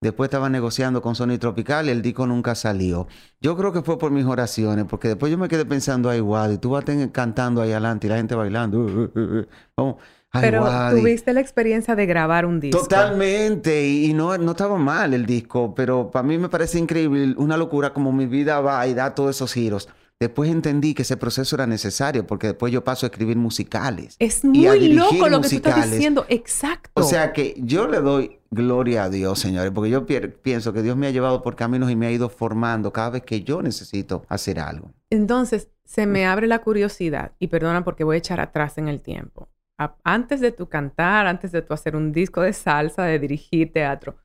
[0.00, 3.06] Después estaba negociando con Sony Tropical y el disco nunca salió.
[3.40, 6.18] Yo creo que fue por mis oraciones, porque después yo me quedé pensando, ay,
[6.52, 8.80] y tú vas cantando ahí adelante y la gente bailando.
[8.80, 9.96] Uh, uh, uh, Vamos.
[10.40, 12.80] Pero tuviste la experiencia de grabar un disco.
[12.80, 17.56] Totalmente, y, no, no estaba mal el disco, pero para mí me parece increíble, una
[17.56, 19.88] locura como mi vida va y da todos esos giros.
[20.18, 24.16] después entendí que ese proceso era necesario porque después yo paso a escribir musicales.
[24.20, 26.90] Es muy loco lo que tú estás diciendo, exacto.
[26.94, 30.96] O sea que yo le doy gloria a Dios, señores, porque yo pienso que Dios
[30.96, 34.24] me ha llevado por caminos y me ha ido formando cada vez que yo necesito
[34.28, 34.92] hacer algo.
[35.10, 39.02] Entonces, se me abre la curiosidad y perdona porque voy a echar atrás en el
[39.02, 39.48] tiempo.
[39.76, 44.16] Antes de tu cantar, antes de tu hacer un disco de salsa, de dirigir teatro,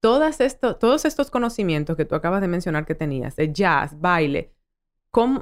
[0.00, 4.52] todas esto, todos estos conocimientos que tú acabas de mencionar que tenías, de jazz, baile,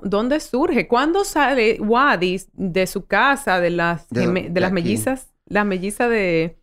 [0.03, 0.89] ¿dónde surge?
[0.89, 6.59] ¿Cuándo sale Wadis de su casa, de las, de, las mellizas, la melliza de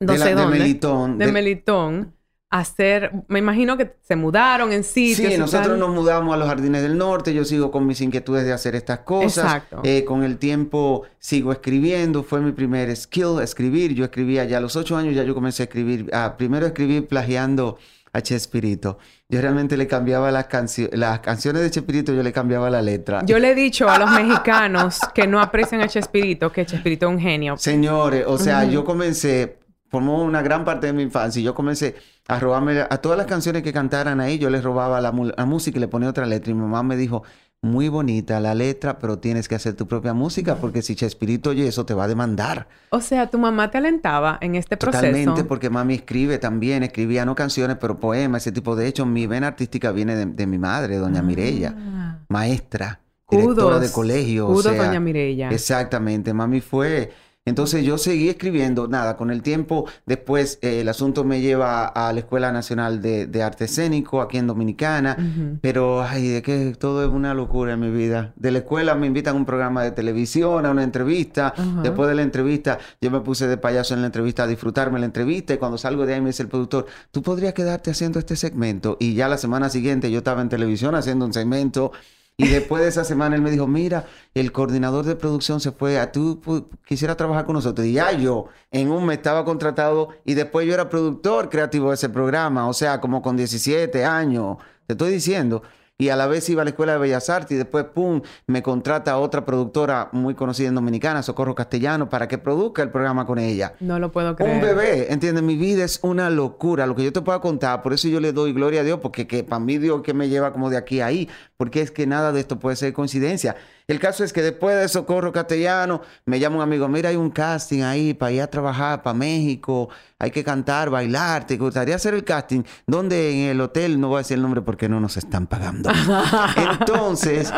[0.00, 2.13] no sé dónde, de Melitón, de, Melitón,
[2.60, 5.32] hacer, me imagino que se mudaron en sitios.
[5.32, 8.52] Sí, nosotros nos mudamos a los Jardines del Norte, yo sigo con mis inquietudes de
[8.52, 9.44] hacer estas cosas.
[9.44, 9.80] Exacto.
[9.82, 14.60] Eh, con el tiempo sigo escribiendo, fue mi primer skill escribir, yo escribía ya a
[14.60, 17.76] los ocho años, ya yo comencé a escribir, ah, primero escribí plagiando
[18.12, 18.98] a Chespirito.
[19.28, 20.46] Yo realmente le cambiaba las,
[20.92, 23.24] las canciones de Chespirito, yo le cambiaba la letra.
[23.26, 27.12] Yo le he dicho a los mexicanos que no aprecian a Chespirito, que Chespirito es
[27.14, 27.56] un genio.
[27.56, 32.38] Señores, o sea, yo comencé, formó una gran parte de mi infancia yo comencé a
[32.40, 35.80] robarme a todas las canciones que cantaran ahí, yo les robaba la, la música y
[35.80, 37.22] le ponía otra letra y mi mamá me dijo,
[37.64, 41.66] muy bonita la letra, pero tienes que hacer tu propia música porque si Chespirito oye
[41.66, 42.68] eso te va a demandar.
[42.90, 45.02] O sea, tu mamá te alentaba en este proceso.
[45.02, 49.06] Totalmente, porque mami escribe también, escribía no canciones, pero poemas, ese tipo de hecho.
[49.06, 52.18] Mi vena artística viene de, mi madre, doña Mirella, ah.
[52.28, 54.46] maestra, directora de colegio.
[54.46, 55.48] Kudos, doña Mirella.
[55.50, 57.12] Exactamente, mami fue
[57.46, 62.10] entonces yo seguí escribiendo, nada, con el tiempo después eh, el asunto me lleva a
[62.14, 65.18] la Escuela Nacional de, Arte Escénico aquí en Dominicana,
[65.60, 68.32] pero ay, de que todo es una locura en mi vida.
[68.36, 71.52] De la escuela me invitan a un programa de televisión, a una entrevista,
[71.82, 75.06] después de la entrevista yo me puse de payaso en la entrevista a disfrutarme la
[75.06, 78.36] entrevista y cuando salgo de ahí me dice el productor, tú podrías quedarte haciendo este
[78.36, 81.92] segmento y ya la semana siguiente yo estaba en televisión haciendo un segmento
[82.36, 86.00] y después de esa semana él me dijo, mira, el coordinador de producción se fue,
[86.00, 86.40] a tú
[86.84, 87.86] quisiera trabajar con nosotros.
[87.86, 91.94] Y ya yo en un mes estaba contratado y después yo era productor creativo de
[91.94, 95.62] ese programa, o sea, como con 17 años, te estoy diciendo
[95.96, 98.62] y a la vez iba a la Escuela de Bellas Artes y después, ¡pum!, me
[98.62, 103.26] contrata a otra productora muy conocida en Dominicana, Socorro Castellano, para que produzca el programa
[103.26, 103.74] con ella.
[103.78, 104.56] No lo puedo creer.
[104.56, 105.44] Un bebé, ¿entiendes?
[105.44, 108.32] Mi vida es una locura, lo que yo te puedo contar, por eso yo le
[108.32, 111.00] doy gloria a Dios, porque que, para mí Dios que me lleva como de aquí
[111.00, 113.54] a ahí, porque es que nada de esto puede ser coincidencia.
[113.86, 117.30] El caso es que después de Socorro Castellano, me llama un amigo, mira, hay un
[117.30, 122.14] casting ahí para ir a trabajar para México, hay que cantar, bailar, ¿te gustaría hacer
[122.14, 122.62] el casting?
[122.86, 123.30] ¿Dónde?
[123.30, 125.90] En el hotel, no voy a decir el nombre porque no nos están pagando.
[126.80, 127.52] Entonces,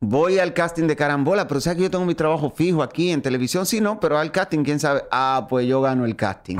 [0.00, 3.22] voy al casting de Carambola, pero sabes que yo tengo mi trabajo fijo aquí en
[3.22, 5.04] televisión, sí, no, pero al casting, ¿quién sabe?
[5.12, 6.58] Ah, pues yo gano el casting.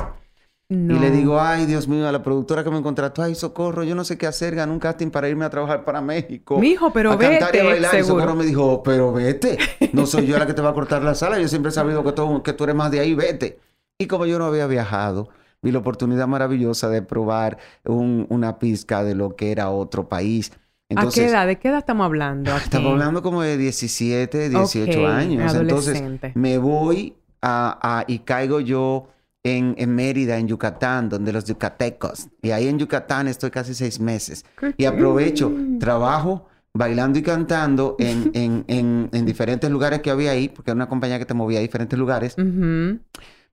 [0.71, 3.93] Y le digo, ay, Dios mío, a la productora que me contrató, ay, socorro, yo
[3.93, 6.57] no sé qué hacer, gané un casting para irme a trabajar para México.
[6.59, 7.99] Mijo, pero a vete, cantar y a bailar.
[7.99, 9.57] Y socorro me dijo, pero vete.
[9.91, 11.37] No soy yo la que te va a cortar la sala.
[11.39, 13.59] Yo siempre he sabido que tú, que tú eres más de ahí, vete.
[13.99, 15.27] Y como yo no había viajado,
[15.61, 20.53] vi la oportunidad maravillosa de probar una pizca de lo que era otro país.
[20.87, 21.47] Entonces, ¿A qué edad?
[21.47, 22.55] ¿De qué edad estamos hablando?
[22.55, 25.53] Estamos hablando como de 17, 18 años.
[25.53, 26.01] Entonces,
[26.33, 29.09] me voy a, y caigo yo
[29.43, 32.27] en, Mérida, en Yucatán, donde los yucatecos.
[32.41, 34.45] Y ahí en Yucatán estoy casi seis meses.
[34.77, 40.71] Y aprovecho, trabajo bailando y cantando en, en, en, diferentes lugares que había ahí, porque
[40.71, 42.35] era una compañía que te movía a diferentes lugares.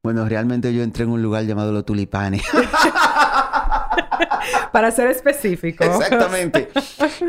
[0.02, 2.42] Bueno, realmente yo entré en un lugar llamado Los Tulipanes.
[4.72, 5.84] Para ser específico.
[5.84, 6.68] Exactamente.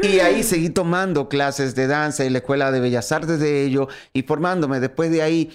[0.03, 3.87] Y ahí seguí tomando clases de danza en la Escuela de Bellas Artes de ello
[4.13, 4.79] y formándome.
[4.79, 5.51] Después de ahí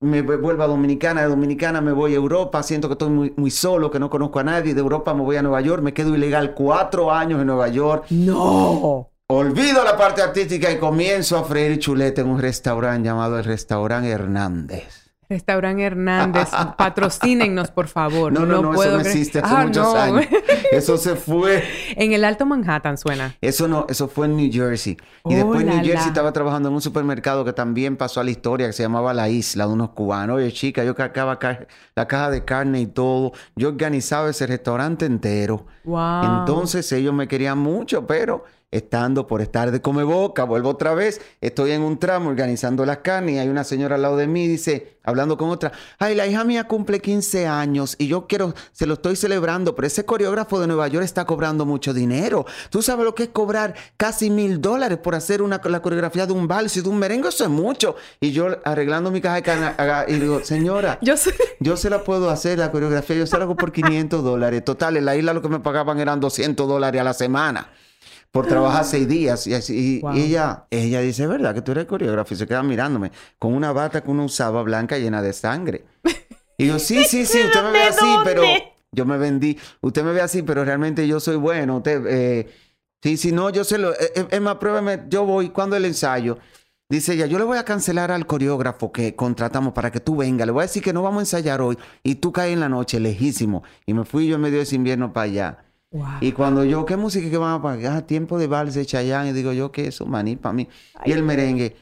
[0.00, 3.50] me vuelvo a Dominicana, de Dominicana me voy a Europa, siento que estoy muy, muy
[3.50, 6.14] solo, que no conozco a nadie, de Europa me voy a Nueva York, me quedo
[6.14, 8.06] ilegal cuatro años en Nueva York.
[8.10, 9.10] No.
[9.26, 14.08] Olvido la parte artística y comienzo a freír chuleta en un restaurante llamado el Restaurante
[14.08, 14.97] Hernández.
[15.28, 18.32] Restaurante Hernández, patrocínennos, por favor.
[18.38, 20.26] No, no, no, eso no existe hace ah, muchos años.
[20.72, 21.64] Eso se fue.
[21.96, 23.34] En el Alto Manhattan suena.
[23.40, 24.98] Eso no, eso fue en New Jersey.
[25.24, 28.30] Y después en New Jersey estaba trabajando en un supermercado que también pasó a la
[28.30, 30.36] historia, que se llamaba La Isla, de unos cubanos.
[30.36, 31.38] Oye, chica, yo cargaba
[31.94, 33.32] la caja de carne y todo.
[33.56, 35.66] Yo organizaba ese restaurante entero.
[35.84, 36.40] Wow.
[36.40, 41.20] Entonces ellos me querían mucho, pero estando por estar de come boca, vuelvo otra vez,
[41.40, 44.46] estoy en un tramo organizando las carnes y hay una señora al lado de mí,
[44.46, 48.86] dice, hablando con otra, ay, la hija mía cumple 15 años y yo quiero, se
[48.86, 52.44] lo estoy celebrando, pero ese coreógrafo de Nueva York está cobrando mucho dinero.
[52.68, 56.32] ¿Tú sabes lo que es cobrar casi mil dólares por hacer una, la coreografía de
[56.34, 57.28] un vals y de un merengue?
[57.28, 57.96] Eso es mucho.
[58.20, 59.74] Y yo arreglando mi caja de carne
[60.08, 61.14] y digo, señora, yo,
[61.60, 64.62] yo se la puedo hacer, la coreografía, yo se la hago por 500 dólares.
[64.64, 67.70] Total, en la isla lo que me pagaban eran 200 dólares a la semana.
[68.30, 69.46] Por trabajar seis días.
[69.46, 72.34] Y, así, y ella, ella dice, verdad que tú eres coreógrafo.
[72.34, 75.84] Y se queda mirándome con una bata que uno usaba blanca llena de sangre.
[76.56, 78.42] Y yo, sí, sí, sí, usted me ve así, pero
[78.92, 79.56] yo me vendí.
[79.80, 81.76] Usted me ve así, pero realmente yo soy bueno.
[81.76, 82.48] Usted, eh,
[83.02, 83.92] sí, sí, no, yo se lo...
[83.92, 86.38] Eh, eh, es más, pruébeme, yo voy, cuando el ensayo?
[86.90, 90.46] Dice ella, yo le voy a cancelar al coreógrafo que contratamos para que tú vengas.
[90.46, 92.68] Le voy a decir que no vamos a ensayar hoy y tú caes en la
[92.70, 93.62] noche, lejísimo.
[93.84, 95.58] Y me fui yo en medio de ese invierno para allá.
[96.20, 98.02] Y cuando yo, ¿qué música que van a pagar?
[98.02, 99.30] Tiempo de vals de Chayanne.
[99.30, 100.68] Y digo yo, ¿qué es eso, maní, para mí?
[101.04, 101.76] Y el merengue.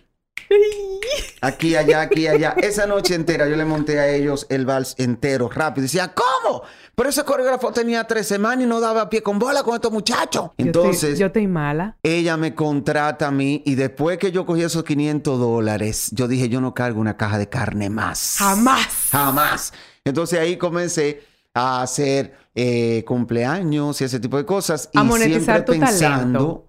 [1.41, 2.55] Aquí, allá, aquí, allá.
[2.57, 5.83] Esa noche entera yo le monté a ellos el vals entero, rápido.
[5.83, 6.63] Decía, ¿cómo?
[6.95, 10.51] Pero ese coreógrafo tenía tres semanas y no daba pie con bola con estos muchachos.
[10.57, 11.19] Entonces.
[11.19, 11.97] Yo estoy, mala.
[12.03, 16.49] Ella me contrata a mí y después que yo cogí esos 500 dólares, yo dije,
[16.49, 18.37] yo no cargo una caja de carne más.
[18.39, 18.89] Jamás.
[19.11, 19.73] Jamás.
[20.05, 21.23] Entonces ahí comencé
[21.55, 24.89] a hacer eh, cumpleaños y ese tipo de cosas.
[24.95, 26.67] A y monetizar siempre pensando,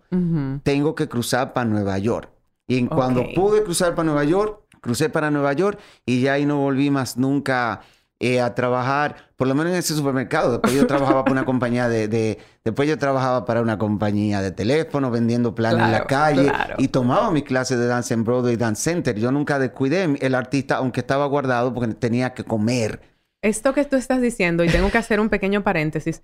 [0.64, 2.30] tengo que cruzar para Nueva York.
[2.68, 6.58] Y cuando pude cruzar para Nueva York, crucé para Nueva York y ya ahí no
[6.58, 7.80] volví más nunca
[8.20, 10.52] eh, a trabajar, por lo menos en ese supermercado.
[10.54, 15.10] Después yo trabajaba para una compañía de, Después yo trabajaba para una compañía de teléfono,
[15.10, 19.16] vendiendo planes en la calle y tomaba mis clases de dance en Broadway Dance Center.
[19.18, 23.17] Yo nunca descuidé el artista, aunque estaba guardado porque tenía que comer.
[23.42, 26.24] Esto que tú estás diciendo, y tengo que hacer un pequeño paréntesis,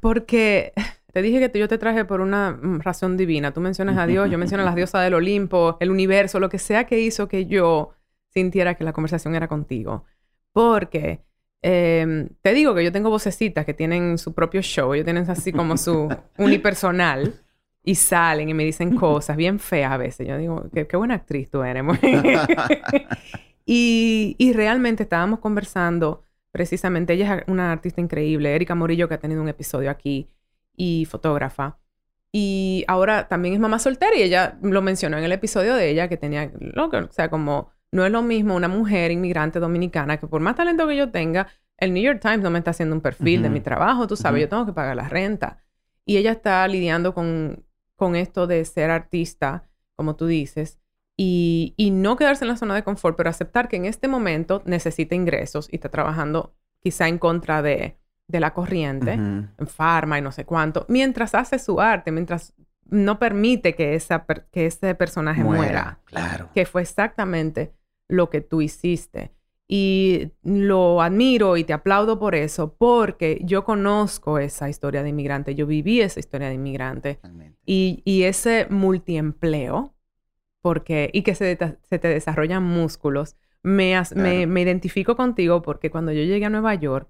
[0.00, 0.72] porque
[1.12, 3.52] te dije que yo te traje por una mm, razón divina.
[3.52, 6.58] Tú mencionas a Dios, yo menciono a las diosas del Olimpo, el universo, lo que
[6.58, 7.94] sea que hizo que yo
[8.28, 10.04] sintiera que la conversación era contigo.
[10.52, 11.20] Porque
[11.62, 15.52] em, te digo que yo tengo vocecitas que tienen su propio show, ellos tienen así
[15.52, 17.34] como su unipersonal
[17.82, 20.28] y salen y me dicen cosas bien feas a veces.
[20.28, 21.82] Yo digo, qué, buena actriz tú eres.
[23.66, 26.24] y, y realmente estábamos conversando
[26.56, 30.30] precisamente, ella es una artista increíble, Erika Morillo, que ha tenido un episodio aquí
[30.74, 31.78] y fotógrafa.
[32.32, 36.08] Y ahora también es mamá soltera y ella lo mencionó en el episodio de ella
[36.08, 40.40] que tenía, o sea, como no es lo mismo una mujer inmigrante dominicana que por
[40.40, 41.46] más talento que yo tenga,
[41.76, 44.40] el New York Times no me está haciendo un perfil de mi trabajo, tú sabes,
[44.40, 45.62] yo tengo que pagar la renta.
[46.06, 50.78] Y ella está lidiando con, con esto de ser artista, como tú dices,
[51.16, 54.62] y, y, no quedarse en la zona de confort, pero aceptar que en este momento
[54.66, 57.96] necesita ingresos y está trabajando quizá en contra de,
[58.28, 62.54] de la corriente, en farma y no sé cuánto, mientras hace su arte, mientras
[62.88, 66.00] no permite que, esa que ese personaje muera.
[66.04, 66.50] Claro.
[66.54, 67.72] Que fue exactamente
[68.08, 69.32] lo que tú hiciste.
[69.68, 75.56] Y lo admiro y te aplaudo por eso, porque yo conozco esa historia de inmigrante,
[75.56, 77.18] yo viví esa historia de inmigrante
[77.64, 79.95] y, y, ese multiempleo,
[80.66, 81.56] porque, y que se,
[81.88, 83.36] se te desarrollan músculos.
[83.62, 87.08] Me, me, me identifico contigo porque cuando yo llegué a Nueva York,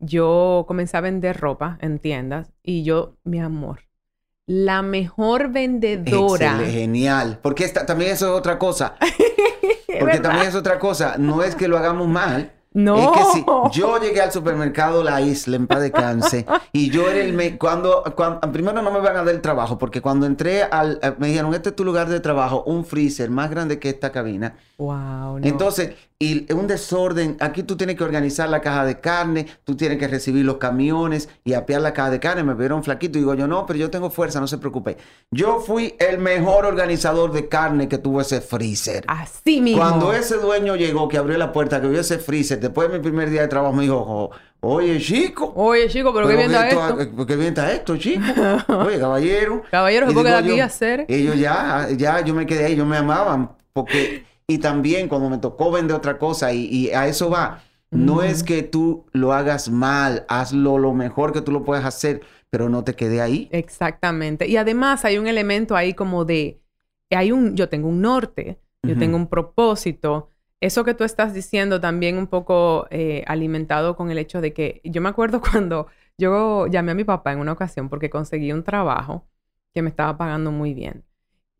[0.00, 3.82] yo comencé a vender ropa en tiendas y yo, mi amor,
[4.44, 6.46] la mejor vendedora.
[6.46, 7.38] Excelente, genial.
[7.40, 8.96] Porque esta, también eso es otra cosa.
[10.00, 11.14] Porque también es otra cosa.
[11.16, 12.55] No es que lo hagamos mal.
[12.76, 12.98] No.
[12.98, 17.08] Es que si yo llegué al supermercado La Isla en paz de cáncer y yo
[17.08, 17.32] era el...
[17.32, 21.00] Me, cuando, cuando, Primero no me van a dar el trabajo porque cuando entré al...
[21.02, 24.12] Eh, me dijeron, este es tu lugar de trabajo, un freezer más grande que esta
[24.12, 24.58] cabina.
[24.76, 25.38] Wow.
[25.42, 27.36] Entonces, y un desorden.
[27.40, 31.28] Aquí tú tienes que organizar la caja de carne, tú tienes que recibir los camiones
[31.44, 32.42] y apiar la caja de carne.
[32.42, 34.96] Me vieron flaquito y digo yo, no, pero yo tengo fuerza, no se preocupe.
[35.30, 39.04] Yo fui el mejor organizador de carne que tuvo ese freezer.
[39.08, 39.80] Así mismo.
[39.80, 43.02] Cuando ese dueño llegó, que abrió la puerta, que vio ese freezer, después de mi
[43.02, 45.52] primer día de trabajo, me dijo, oye, chico.
[45.54, 47.26] Oye, chico, pero, qué bien está esto.
[47.26, 48.24] Qué bien está esto, chico.
[48.68, 49.62] Oye, caballero.
[49.70, 51.04] Caballero, ¿qué puede aquí hacer?
[51.08, 55.38] Ellos ya, ya, yo me quedé ahí, ellos me amaban, porque y también cuando me
[55.38, 57.62] tocó vender otra cosa y, a eso va.
[57.90, 62.22] No es que tú lo hagas mal, hazlo lo mejor que tú lo puedas hacer,
[62.50, 63.48] pero no te quede ahí.
[63.52, 64.48] Exactamente.
[64.48, 66.60] Y además hay un elemento ahí como de,
[67.10, 70.30] hay un, yo tengo un norte, yo tengo un propósito.
[70.60, 74.80] Eso que tú estás diciendo también un poco eh, alimentado con el hecho de que
[74.84, 75.86] yo me acuerdo cuando
[76.18, 79.26] yo llamé a mi papá en una ocasión porque conseguí un trabajo
[79.74, 81.04] que me estaba pagando muy bien.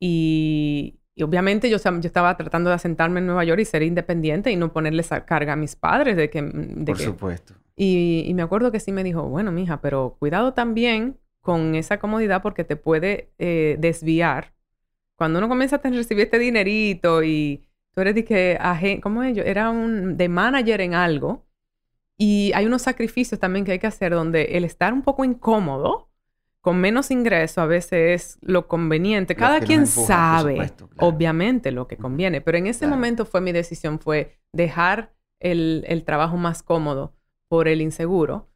[0.01, 4.53] Y, y obviamente yo, yo, estaba tratando de asentarme en Nueva York y ser independiente
[4.53, 6.43] y no ponerle esa carga a mis padres de que...
[6.43, 7.55] Mm, Por supuesto.
[7.75, 12.43] Y, me acuerdo que sí me dijo, bueno, mija, pero cuidado también con esa comodidad
[12.43, 14.53] porque te puede eh, desviar.
[15.17, 18.59] Cuando uno comienza a recibir este dinerito y tú eres de que,
[19.03, 19.35] ¿cómo es?
[19.35, 21.47] Yo era un de manager en algo
[22.19, 26.06] y hay unos sacrificios también que hay que hacer donde el estar un poco incómodo
[26.67, 29.37] con menos ingreso a veces es lo conveniente.
[29.37, 34.37] Cada quien sabe, obviamente, lo que conviene, pero en ese momento fue mi decisión, fue
[34.53, 37.15] dejar el, trabajo más cómodo
[37.47, 38.49] por el inseguro,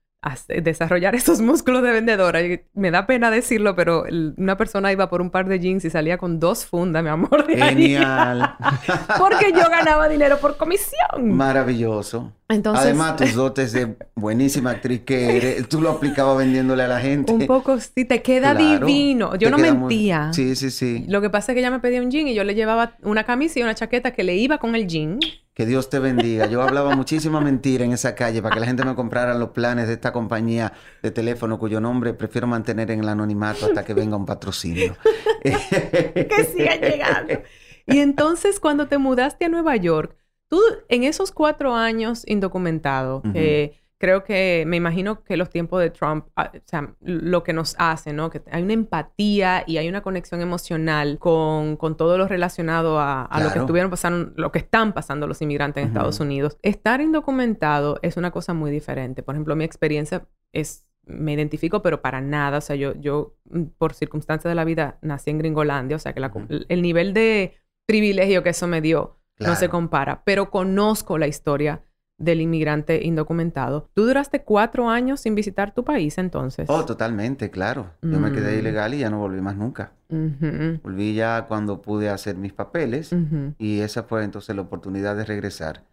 [0.48, 2.40] desarrollar esos músculos de vendedora.
[2.72, 4.02] me da pena decirlo, pero
[4.36, 7.46] una persona iba por un par de jeans y salía con dos fundas, mi amor.
[7.46, 8.56] Genial.
[9.18, 11.28] Porque yo ganaba dinero por comisión.
[11.28, 12.32] Maravilloso.
[12.50, 17.00] Entonces, Además, tus dotes de buenísima actriz que eres, tú lo aplicabas vendiéndole a la
[17.00, 17.32] gente.
[17.32, 19.36] Un poco, sí, te queda divino.
[19.36, 20.32] Yo no mentía.
[20.32, 21.04] Sí, sí, sí.
[21.08, 23.24] Lo que pasa es que ella me pedía un jean y yo le llevaba una
[23.24, 25.20] camisa y una chaqueta que le iba con el jean.
[25.54, 26.46] Que Dios te bendiga.
[26.46, 29.86] Yo hablaba muchísima mentira en esa calle para que la gente me comprara los planes
[29.86, 30.72] de esta compañía
[31.02, 34.96] de teléfono cuyo nombre prefiero mantener en el anonimato hasta que venga un patrocinio.
[35.42, 37.42] que siga llegando.
[37.86, 40.14] Y entonces cuando te mudaste a Nueva York,
[40.50, 43.22] tú en esos cuatro años indocumentado,
[44.00, 47.76] creo que me imagino que los tiempos de Trump, ah, o sea, lo que nos
[47.78, 48.30] hace, ¿no?
[48.30, 53.28] Que hay una empatía y hay una conexión emocional con, con todo lo relacionado a,
[53.42, 56.56] lo que estuvieron pasando, lo que están pasando los inmigrantes en Estados Unidos.
[56.62, 59.22] Estar indocumentado es una cosa muy diferente.
[59.22, 62.58] Por ejemplo, mi experiencia es me identifico, pero para nada.
[62.58, 66.14] O sea, yo, yo mm, por circunstancias de la vida nací en Gringolandia, o sea,
[66.14, 66.22] que
[66.68, 67.54] el nivel de
[67.86, 71.82] privilegio que eso me dio no se compara, pero conozco la historia
[72.20, 73.88] del inmigrante indocumentado.
[73.94, 76.68] ¿Tú duraste cuatro años sin visitar tu país entonces?
[76.68, 77.90] Oh, totalmente, claro.
[78.02, 78.58] Yo me quedé mm.
[78.58, 79.92] ilegal y ya no volví más nunca.
[80.82, 83.14] Volví ya cuando pude hacer mis papeles
[83.58, 85.84] y esa fue entonces la oportunidad de regresar.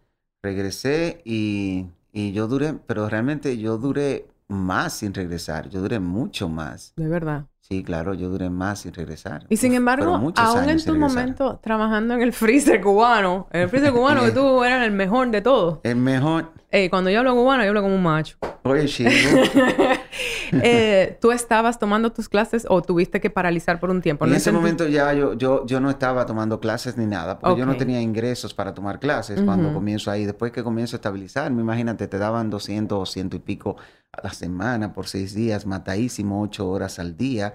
[0.42, 5.68] Regresé y, y yo duré, pero realmente yo duré más sin regresar.
[5.68, 6.92] Yo duré mucho más.
[6.96, 7.46] De verdad.
[7.60, 9.44] Sí, claro, yo duré más sin regresar.
[9.50, 13.92] Y sin embargo, aún en tu momento trabajando en el freezer cubano, en el freezer
[13.92, 15.80] cubano que tú eras el mejor de todos.
[15.82, 16.50] El mejor.
[16.70, 18.36] Eh, cuando yo hablo cubano, yo hablo como un macho.
[18.64, 19.10] Oye, chico.
[20.52, 24.26] eh, ¿Tú estabas tomando tus clases o tuviste que paralizar por un tiempo?
[24.26, 27.64] En ese momento ya yo, yo, yo no estaba tomando clases ni nada, porque yo
[27.64, 30.26] no tenía ingresos para tomar clases cuando comienzo ahí.
[30.26, 33.76] Después que comienzo a estabilizarme, imagínate, te daban 200 o ciento y pico
[34.12, 37.54] a la semana por seis días, matadísimo, ocho horas al día.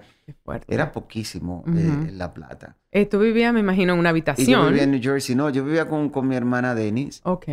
[0.66, 2.76] Era poquísimo eh, la plata.
[2.90, 4.62] Eh, ¿Tú vivías, me imagino, en una habitación?
[4.62, 5.36] yo vivía en New Jersey.
[5.36, 7.20] No, yo vivía con, con mi hermana Denise.
[7.24, 7.46] Ok.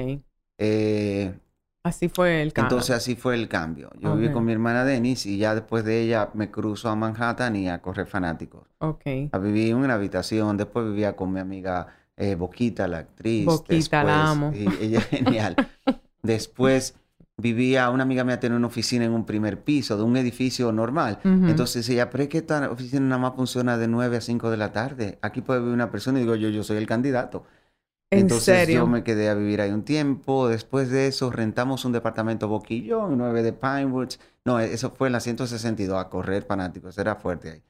[0.58, 1.34] Eh,
[1.84, 2.70] así fue el cambio.
[2.70, 3.90] Entonces así fue el cambio.
[4.00, 7.56] Yo viví con mi hermana Denise y ya después de ella me cruzo a Manhattan
[7.56, 8.68] y a correr fanáticos.
[8.80, 9.04] Ok.
[9.32, 10.58] A vivir en una habitación.
[10.58, 11.88] Después vivía con mi amiga
[12.38, 13.46] Boquita, la actriz.
[13.46, 14.52] Boquita, la amo.
[14.54, 15.56] Y ella es genial.
[16.24, 16.96] después
[17.38, 21.20] vivía, una amiga mía tenía una oficina en un primer piso de un edificio normal.
[21.24, 24.58] Entonces ella, pero es que esta oficina nada más funciona de 9 a 5 de
[24.58, 25.18] la tarde.
[25.22, 27.44] Aquí puede vivir una persona y digo yo, yo soy el candidato.
[28.12, 30.50] ¿En Entonces yo me quedé a vivir ahí un tiempo.
[30.50, 34.20] Después de eso rentamos un departamento boquillón, 9 de Pinewoods.
[34.44, 36.98] No, eso fue en la 162 a correr fanáticos.
[36.98, 37.64] Era fuerte ahí.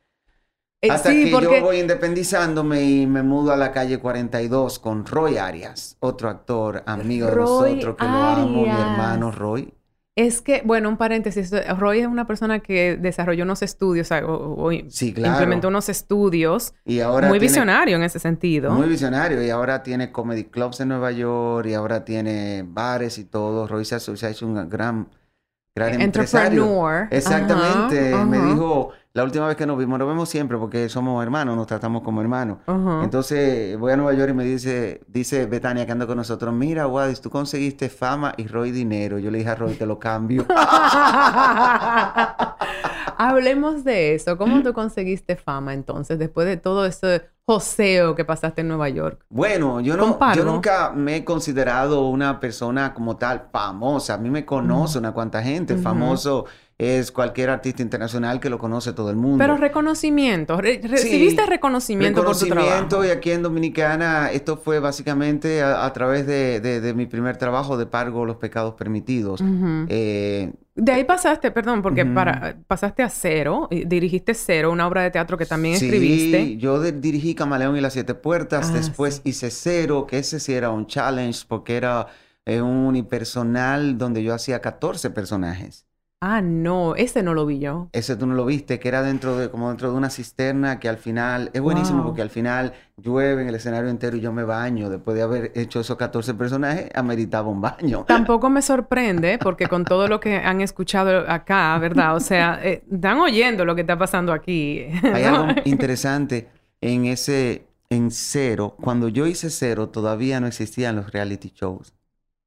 [0.82, 5.38] Eh, Hasta que yo voy independizándome y me mudo a la calle 42 con Roy
[5.38, 9.72] Arias, otro actor, amigo de nosotros, que lo amo, mi hermano Roy.
[10.16, 15.70] Es que, bueno, un paréntesis, Roy es una persona que desarrolló unos estudios, o, implementó
[15.70, 18.72] unos estudios y ahora muy visionario en ese sentido.
[18.72, 23.24] Muy visionario, y ahora tiene comedy clubs en Nueva York, y ahora tiene bares y
[23.24, 23.68] todo.
[23.68, 25.08] Roy se ha, hecho un gran,
[25.76, 27.08] gran Entrepreneur.
[27.12, 31.58] Exactamente, me dijo la última vez que nos vimos, nos vemos siempre porque somos hermanos,
[31.58, 32.60] nos tratamos como hermanos.
[33.04, 36.88] Entonces voy a Nueva York y me dice, dice Betania que anda con nosotros, mira,
[36.88, 39.20] Wadis, tú conseguiste fama y Roy dinero.
[39.20, 40.46] Yo le dije a Roy, te lo cambio.
[43.24, 44.36] Hablemos de eso.
[44.36, 49.24] ¿Cómo tú conseguiste fama entonces, después de todo ese joseo que pasaste en Nueva York?
[49.30, 54.16] Bueno, yo, no, yo nunca me he considerado una persona como tal famosa.
[54.16, 55.78] A mí me conoce una cuanta gente.
[55.78, 56.46] Famoso
[56.82, 59.38] es cualquier artista internacional que lo conoce todo el mundo.
[59.38, 63.06] Pero reconocimiento, recibiste reconocimiento, por tu trabajo.
[63.06, 68.26] y aquí en Dominicana esto fue básicamente a, través de, mi primer trabajo de Pargo
[68.26, 69.44] los pecados permitidos.
[69.90, 75.12] Eh, de ahí pasaste, perdón, porque para, pasaste a Cero, dirigiste Cero, una obra de
[75.12, 76.46] teatro que también escribiste.
[76.46, 80.54] Sí, yo dirigí Camaleón y las Siete Puertas, ah, después hice Cero, que ese sí
[80.54, 82.08] era un challenge porque era
[82.46, 85.86] eh, un unipersonal donde yo hacía 14 personajes.
[86.24, 87.90] Ah, no, ese no lo vi yo.
[87.94, 90.88] Ese tú no lo viste, que era dentro de, como dentro de una cisterna que
[90.88, 94.44] al final, es buenísimo porque al final llueve en el escenario entero y yo me
[94.44, 94.92] baño.
[94.92, 98.06] Después de haber hecho esos 14 personajes, ameritaba un baño.
[98.08, 102.16] Tampoco me sorprende porque con todo lo que han escuchado acá, ¿verdad?
[102.16, 104.86] O sea, eh, están oyendo lo que está pasando aquí.
[105.12, 106.50] Hay algo interesante
[106.82, 108.76] en ese, en cero.
[108.80, 111.96] Cuando yo hice cero, todavía no existían los reality shows.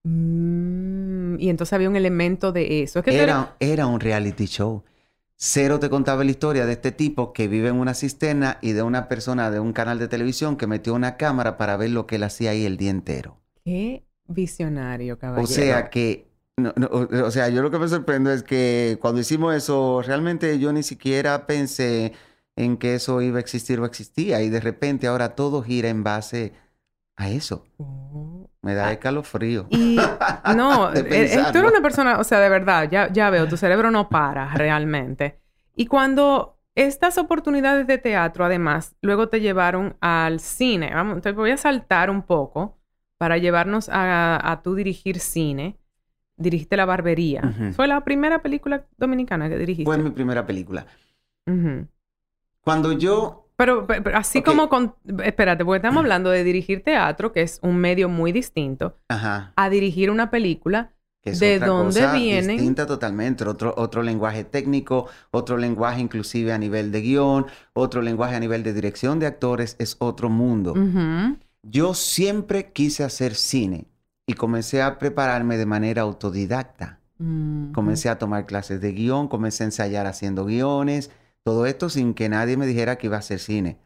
[0.04, 3.02] Mm, y entonces había un elemento de eso.
[3.02, 4.84] que era, era un reality show.
[5.36, 8.82] Cero te contaba la historia de este tipo que vive en una cisterna y de
[8.82, 12.16] una persona de un canal de televisión que metió una cámara para ver lo que
[12.16, 13.38] él hacía ahí el día entero.
[13.64, 15.42] Qué visionario, caballero.
[15.42, 20.02] O sea que o, sea, yo lo que me sorprende es que cuando hicimos eso,
[20.02, 22.12] realmente yo ni siquiera pensé
[22.54, 24.40] en que eso iba a existir o existía.
[24.42, 26.52] Y de repente ahora todo gira en base
[27.16, 27.64] a eso.
[27.78, 28.50] Oh.
[28.64, 29.66] Me da escalofrío.
[29.68, 29.98] Y
[30.56, 33.58] no, eh, eh, tú eres una persona, o sea, de verdad, ya, ya veo, tu
[33.58, 35.38] cerebro no para realmente.
[35.76, 40.92] Y cuando estas oportunidades de teatro, además, luego te llevaron al cine.
[40.94, 42.78] Vamos, te voy a saltar un poco
[43.18, 45.78] para llevarnos a, a tú dirigir cine.
[46.36, 47.42] Dirigiste La Barbería.
[47.76, 49.84] ¿Fue la primera película dominicana que dirigiste?
[49.84, 50.86] Fue mi primera película.
[52.62, 53.43] Cuando yo...
[53.56, 54.94] Pero, así como con...
[55.24, 60.10] Espérate, porque estamos hablando de dirigir teatro, que es un medio muy distinto, a dirigir
[60.10, 60.90] una película
[61.24, 62.56] de dónde vienen.
[62.56, 68.34] Distinta totalmente, otro, otro lenguaje técnico, otro lenguaje inclusive a nivel de guion, otro lenguaje
[68.34, 70.74] a nivel de dirección de actores, es otro mundo.
[71.62, 73.86] Yo siempre quise hacer cine
[74.26, 76.98] y comencé a prepararme de manera autodidacta.
[77.72, 81.10] Comencé a tomar clases de guion, comencé a ensayar haciendo guiones,
[81.44, 83.78] todo esto sin que nadie me dijera que iba a hacer cine.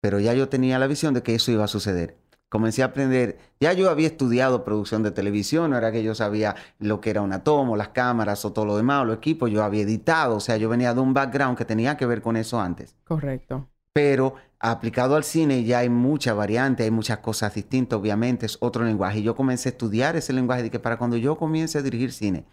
[0.00, 2.18] Pero ya yo tenía la visión de que eso iba a suceder
[2.54, 6.54] comencé a aprender, ya yo había estudiado producción de televisión, no era que yo sabía
[6.78, 9.82] lo que era una tomo, las cámaras o todo lo demás, los equipos, yo había
[9.82, 12.94] editado, o sea, yo venía de un background que tenía que ver con eso antes.
[13.02, 13.66] Correcto.
[13.92, 18.84] Pero aplicado al cine ya hay mucha variante, hay muchas cosas distintas, obviamente, es otro
[18.84, 19.18] lenguaje.
[19.18, 22.12] Y yo comencé a estudiar ese lenguaje de que para cuando yo comience a dirigir
[22.12, 22.44] cine,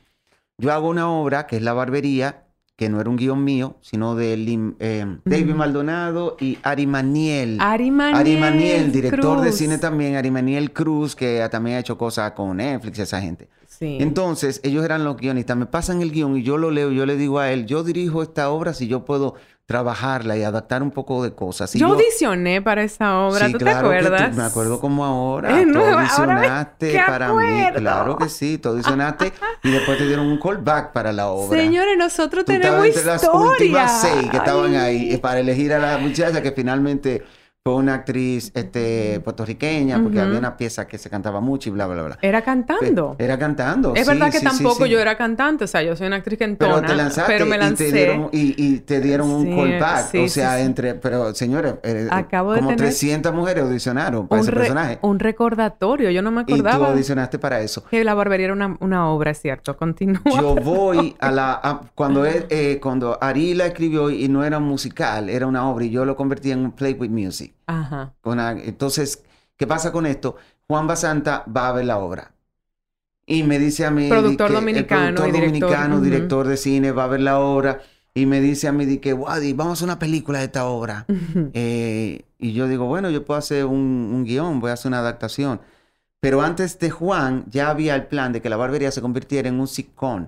[0.57, 2.47] yo hago una obra que es La Barbería,
[2.81, 4.33] que no era un guion mío, sino de
[4.79, 7.61] eh, David Maldonado y Ari Maniel.
[7.61, 8.91] Ari Maniel.
[8.91, 13.01] director de cine también, Ari Maniel Cruz, que también ha hecho cosas con Netflix y
[13.03, 13.49] esa gente.
[13.67, 13.97] Sí.
[13.99, 15.55] Entonces, ellos eran los guionistas.
[15.57, 18.23] Me pasan el guion y yo lo leo yo le digo a él, yo dirijo
[18.23, 19.35] esta obra si yo puedo
[19.71, 21.73] trabajarla y adaptar un poco de cosas.
[21.73, 24.35] yo, audicioné para esa obra, ¿tú te acuerdas?
[24.35, 25.63] me acuerdo como ahora.
[25.71, 27.63] tú audicionaste para mí.
[27.75, 29.31] Claro que sí, tú audicionaste
[29.63, 31.57] y después te dieron un callback para la obra.
[31.57, 36.41] Señores, nosotros tenemos entre las últimas seis que estaban ahí para elegir a la muchacha
[36.41, 37.23] que finalmente
[37.63, 41.85] fue una actriz este, puertorriqueña, porque había una pieza que se cantaba mucho y bla,
[41.85, 42.17] bla, bla.
[42.19, 43.15] Era cantando.
[43.19, 43.93] Era cantando.
[43.95, 46.77] Es verdad que tampoco yo era cantante, o sea, yo soy una actriz que entona,
[46.77, 47.89] pero, te lanzaste pero me lancé.
[47.89, 50.15] Y te dieron, y, te dieron un callback.
[50.15, 54.97] o sea, entre, pero señores, eh, Acabo como 300 mujeres audicionaron para ese personaje.
[55.03, 56.77] Un recordatorio, yo no me acordaba.
[56.77, 57.83] Y tú audicionaste para eso.
[57.91, 59.77] Que La Barbería era una, una obra, ¿cierto?
[59.77, 60.21] Continúa.
[60.25, 61.81] Yo voy a la...
[61.93, 65.85] cuando, él, eh, cuando Ari la escribió y no era un musical, era una obra
[65.85, 67.51] y yo lo convertí en un play with music.
[67.79, 68.13] Ajá.
[68.63, 69.23] entonces,
[69.57, 70.35] ¿qué pasa con esto?
[70.67, 72.33] Juan Basanta va a ver la obra.
[73.25, 74.09] Y me dice a mí...
[74.09, 75.07] Productor dominicano.
[75.07, 77.81] El productor dominicano, director, de cine, va a ver la obra.
[78.13, 81.05] Y me dice a mí, que, Wadi, vamos a hacer una película de esta obra.
[81.53, 85.61] Eh, y yo digo, bueno, yo puedo hacer un, guion, voy a hacer una adaptación.
[86.19, 89.59] Pero antes de Juan, ya había el plan de que la barbería se convirtiera en
[89.59, 90.27] un sitcom.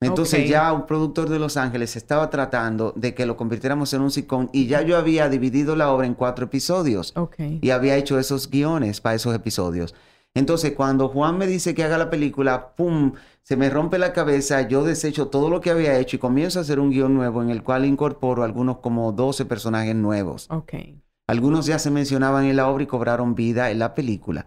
[0.00, 4.10] Entonces ya un productor de Los Ángeles estaba tratando de que lo convirtiéramos en un
[4.10, 8.50] sitcom y ya yo había dividido la obra en cuatro episodios y había hecho esos
[8.50, 9.94] guiones para esos episodios.
[10.34, 13.14] Entonces cuando Juan me dice que haga la película, ¡pum!
[13.42, 16.62] Se me rompe la cabeza, yo desecho todo lo que había hecho y comienzo a
[16.62, 20.46] hacer un guion nuevo en el cual incorporo algunos como 12 personajes nuevos.
[21.26, 24.46] Algunos ya se mencionaban en la obra y cobraron vida en la película.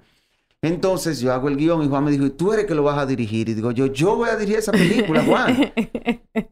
[0.61, 2.97] Entonces yo hago el guion y Juan me dijo, ¿y tú eres que lo vas
[2.97, 3.47] a dirigir?
[3.47, 5.71] Y digo, yo, yo voy a dirigir esa película, Juan.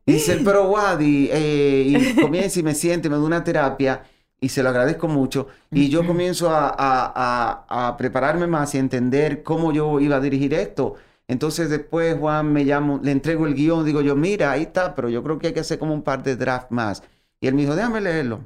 [0.06, 4.04] y dice, pero Wadi, eh, y comienza y me siente, me da una terapia
[4.40, 5.48] y se lo agradezco mucho.
[5.72, 10.54] Y yo comienzo a, a, a, prepararme más y entender cómo yo iba a dirigir
[10.54, 10.96] esto.
[11.28, 15.10] Entonces después Juan me llamo, le entrego el guion, digo yo, mira, ahí está, pero
[15.10, 17.04] yo creo que hay que hacer como un par de draft más.
[17.42, 18.40] Y él me dijo, déjame leerlo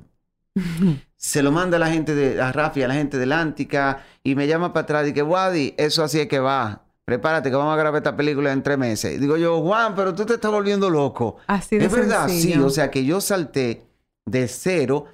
[1.16, 4.36] se lo manda a la gente de a Rafi, a la gente de Lántica, y
[4.36, 6.84] me llama para atrás y que, Wadi, eso así es que va.
[7.06, 9.20] Prepárate que vamos a grabar esta película en tres meses.
[9.20, 11.38] Digo yo, Juan, pero tú te estás volviendo loco.
[11.48, 12.54] Así de Es verdad, sí.
[12.58, 13.86] O sea que yo salté
[14.26, 15.06] de cero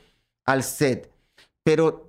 [0.45, 1.11] al set.
[1.63, 2.07] Pero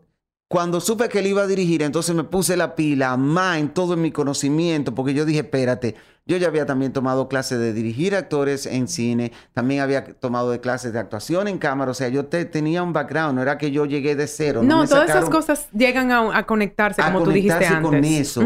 [0.48, 3.96] cuando supe que él iba a dirigir, entonces me puse la pila más en todo
[3.96, 5.94] mi conocimiento, porque yo dije, espérate,
[6.24, 10.60] yo ya había también tomado clases de dirigir actores en cine, también había tomado de
[10.60, 13.70] clases de actuación en cámara, o sea, yo te, tenía un background, no era que
[13.70, 14.62] yo llegué de cero.
[14.62, 17.82] No, todas esas cosas llegan a, conectarse, como tú dijiste antes.
[17.82, 18.42] con eso.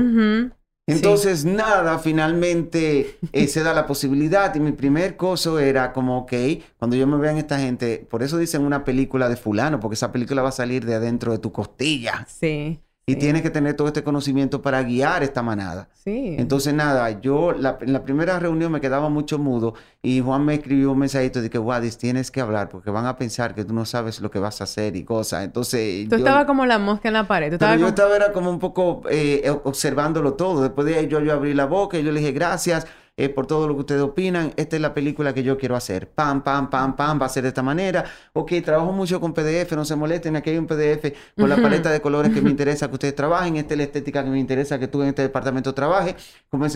[0.87, 4.55] Entonces, nada, finalmente eh, se da la posibilidad.
[4.55, 6.33] Y mi primer coso era como, ok,
[6.79, 10.11] cuando yo me vean esta gente, por eso dicen una película de fulano, porque esa
[10.11, 12.27] película va a salir de adentro de tu costilla.
[12.29, 12.81] Sí.
[13.05, 15.89] Y tienes que tener todo este conocimiento para guiar esta manada.
[15.93, 16.37] Sí.
[16.39, 20.55] Entonces, nada, yo la, en la primera reunión me quedaba mucho mudo y Juan me
[20.55, 23.75] escribió un mensajito de que, Wadis, tienes que hablar porque van a pensar que tú
[23.75, 25.43] no sabes lo que vas a hacer y cosas.
[25.43, 26.09] Entonces.
[26.09, 27.57] Tú estabas como la mosca en la pared.
[27.59, 30.63] pero yo estaba era como un poco eh, observándolo todo.
[30.63, 32.87] Después de ahí yo, yo abrí la boca y yo le dije, gracias.
[33.17, 36.09] Eh, por todo lo que ustedes opinan, esta es la película que yo quiero hacer.
[36.11, 38.05] Pam, pam, pam, pam, va a ser de esta manera.
[38.33, 41.91] Ok, trabajo mucho con PDF, no se molesten, aquí hay un PDF con la paleta
[41.91, 44.79] de colores que me interesa que ustedes trabajen, esta es la estética que me interesa
[44.79, 46.15] que tú en este departamento trabajes,
[46.49, 46.67] como,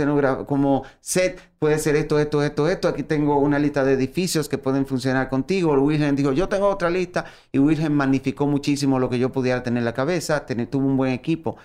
[0.47, 2.89] como set puede ser esto, esto, esto, esto.
[2.89, 5.73] Aquí tengo una lista de edificios que pueden funcionar contigo.
[5.73, 9.79] Wilhelm dijo, yo tengo otra lista y Wilhelm magnificó muchísimo lo que yo pudiera tener
[9.81, 11.57] en la cabeza, tener, tuvo un buen equipo.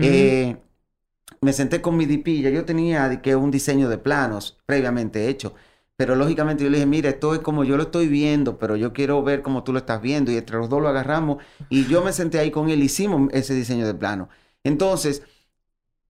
[0.00, 0.56] eh,
[1.40, 5.54] me senté con mi DP, ya yo tenía que un diseño de planos previamente hecho,
[5.96, 8.92] pero lógicamente yo le dije, mira, esto es como yo lo estoy viendo, pero yo
[8.92, 12.02] quiero ver cómo tú lo estás viendo, y entre los dos lo agarramos, y yo
[12.02, 14.28] me senté ahí con él, hicimos ese diseño de plano.
[14.64, 15.22] Entonces,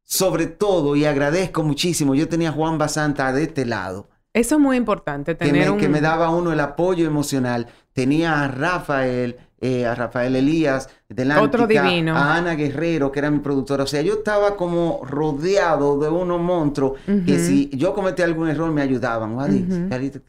[0.02, 4.08] sobre todo, y agradezco muchísimo, yo tenía a Juan Basanta de este lado.
[4.34, 7.68] Eso es muy importante, tener que me, que me daba uno el apoyo emocional.
[7.92, 12.14] Tenía a Rafael, eh, a Rafael Elías de Otro divino.
[12.14, 13.84] a Ana Guerrero, que era mi productora.
[13.84, 18.70] O sea, yo estaba como rodeado de unos monstruos que si yo cometí algún error
[18.70, 19.36] me ayudaban.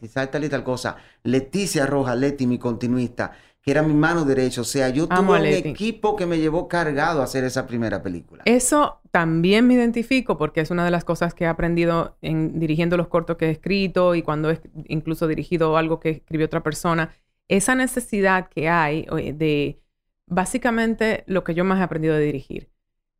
[0.00, 0.96] quizás tal y tal cosa.
[1.22, 3.30] Leticia Roja, Leti, mi continuista,
[3.62, 4.62] que era mi mano derecha.
[4.62, 8.42] O sea, yo tuve un equipo que me llevó cargado a hacer esa primera película.
[8.46, 12.96] Eso también me identifico porque es una de las cosas que he aprendido en dirigiendo
[12.96, 17.10] los cortos que he escrito y cuando he incluso dirigido algo que escribió otra persona
[17.50, 19.82] esa necesidad que hay de,
[20.26, 22.70] básicamente lo que yo más he aprendido de dirigir,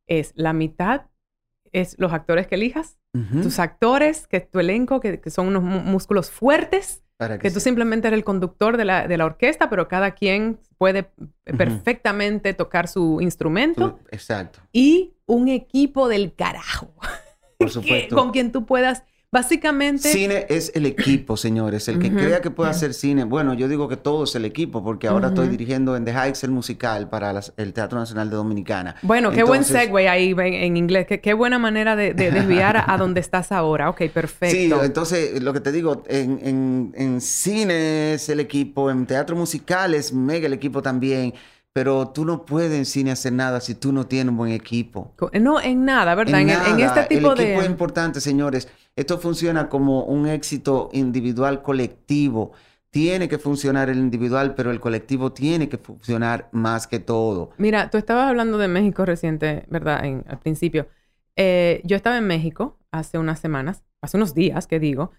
[0.07, 1.03] es la mitad
[1.73, 2.97] es los actores que elijas,
[3.41, 7.03] tus actores, que tu elenco, que, son unos músculos fuertes,
[7.39, 11.11] que, tú simplemente eres el conductor de la, orquesta, pero cada quien puede
[11.43, 13.99] perfectamente tocar su instrumento.
[14.11, 14.59] exacto.
[14.73, 16.93] Y un equipo del carajo.
[17.57, 18.15] Por supuesto.
[18.15, 19.03] con quien tú puedas
[19.33, 20.11] Básicamente...
[20.11, 21.87] Cine es el equipo, señores.
[21.87, 24.83] El que crea que puede hacer cine, bueno, yo digo que todo es el equipo,
[24.83, 28.97] porque ahora estoy dirigiendo en The Heights el musical para el Teatro Nacional de Dominicana.
[29.03, 31.07] Bueno, qué buen segue ahí en, inglés.
[31.07, 33.89] Qué, buena manera de, desviar a, donde estás ahora.
[33.89, 34.53] Ok, perfecto.
[34.53, 39.93] Sí, entonces lo que te digo, en, en cine es el equipo, en teatro musical
[39.93, 41.33] es mega el equipo también.
[41.73, 45.13] Pero tú no puedes en cine hacer nada si tú no tienes un buen equipo.
[45.39, 46.41] No, en nada, ¿verdad?
[46.41, 46.49] En,
[46.81, 47.43] este tipo de...
[47.43, 48.67] El equipo es importante, señores.
[48.95, 52.51] Esto funciona como un éxito individual colectivo.
[52.89, 57.51] Tiene que funcionar el individual, pero el colectivo tiene que funcionar más que todo.
[57.57, 60.01] Mira, tú estabas hablando de México reciente, ¿verdad?
[60.27, 60.87] al principio.
[61.37, 65.11] Eh, yo estaba en México hace unas semanas, hace unos días, que digo,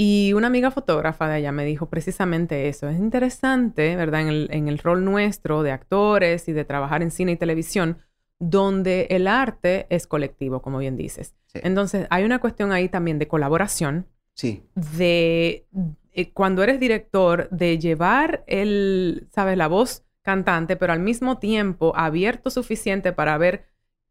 [0.00, 2.88] y una amiga fotógrafa de allá me dijo precisamente eso.
[2.88, 4.28] Es interesante, ¿verdad?
[4.28, 7.98] En el, rol nuestro de actores y de trabajar en cine y televisión,
[8.38, 11.34] donde el arte es colectivo, como bien dices.
[11.54, 14.06] Entonces, hay una cuestión ahí también de colaboración.
[14.34, 14.62] Sí.
[14.74, 15.66] De,
[16.12, 19.56] eh, cuando eres director, de llevar el, ¿sabes?
[19.56, 23.64] La voz cantante, pero al mismo tiempo abierto suficiente para ver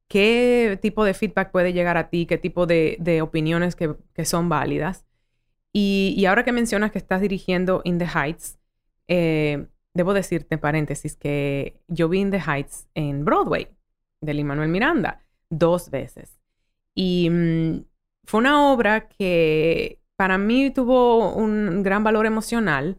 [0.07, 4.49] qué tipo de feedback puede llegar a ti, qué tipo de, opiniones que, que son
[4.49, 5.07] válidas
[5.79, 8.57] y, ahora que mencionas que estás dirigiendo In the Heights,
[9.07, 13.67] eh, debo decirte, paréntesis, que yo vi In the Heights en Broadway,
[14.21, 16.39] de Lin Manuel Miranda, dos veces.
[16.93, 17.85] Y mm,
[18.25, 22.97] fue una obra que para mí tuvo un gran valor emocional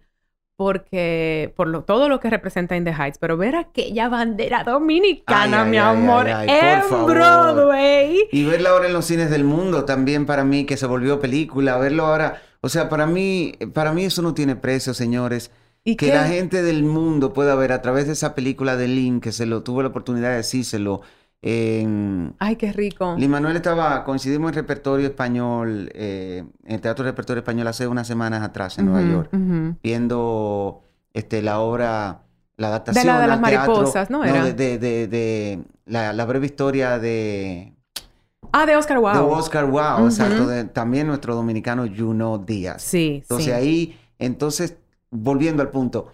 [0.57, 5.77] porque por todo lo que representa In the Heights, pero ver aquella bandera dominicana, mi
[5.77, 8.29] amor, en Broadway.
[8.33, 11.79] Y verla ahora en los cines del mundo también para mí, que se volvió película,
[11.79, 15.51] verlo ahora o sea, para mí, para mí eso no tiene precio, señores.
[15.85, 19.23] ¿Y que la gente del mundo pueda ver a través de esa película de Link,
[19.23, 21.01] que se lo tuvo la oportunidad de decírselo.
[21.43, 23.15] Ay, qué rico.
[23.17, 28.07] Lin Manuel estaba, coincidimos en repertorio español, eh, en el Teatro Repertorio Español hace unas
[28.07, 29.31] semanas atrás en Nueva York,
[29.83, 30.83] viendo
[31.15, 32.23] este, la obra,
[32.57, 33.07] la adaptación.
[33.07, 34.25] De la de las mariposas, ¿no?
[34.25, 34.41] Era?
[34.41, 37.73] No, de, de, de, la, la, breve historia de
[38.53, 39.13] Ah, de Oscar Wow.
[39.13, 40.67] De Oscar Wow, exacto.
[40.73, 42.83] también nuestro dominicano Juno Díaz.
[42.83, 44.77] Sí, Entonces ahí, entonces,
[45.11, 46.13] volviendo al punto,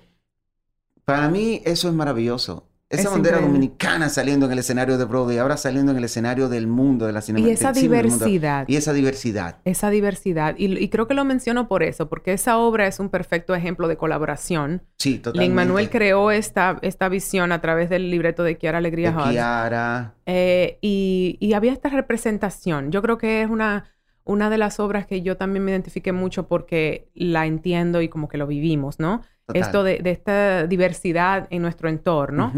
[1.04, 2.68] para mí eso es maravilloso.
[2.90, 6.66] Esa bandera dominicana saliendo en el escenario de Broadway, ahora saliendo en el escenario del
[6.66, 7.66] mundo, de la cinematografía.
[7.66, 8.64] Y esa diversidad.
[8.68, 9.56] Y esa diversidad.
[9.64, 10.54] Esa diversidad.
[10.58, 13.96] Y, creo que lo menciono por eso, porque esa obra es un perfecto ejemplo de
[13.96, 14.82] colaboración.
[14.98, 15.48] Sí, totalmente.
[15.48, 20.14] Lin Manuel creó esta, esta visión a través del libreto de Kiara Alegría de Kiara.
[20.26, 22.92] Eh, y, y había esta representación.
[22.92, 23.93] Yo creo que es una
[24.24, 28.28] una de las obras que yo también me identifiqué mucho porque la entiendo y como
[28.28, 29.22] que lo vivimos, ¿no?
[29.52, 32.52] Esto de, esta diversidad en nuestro entorno.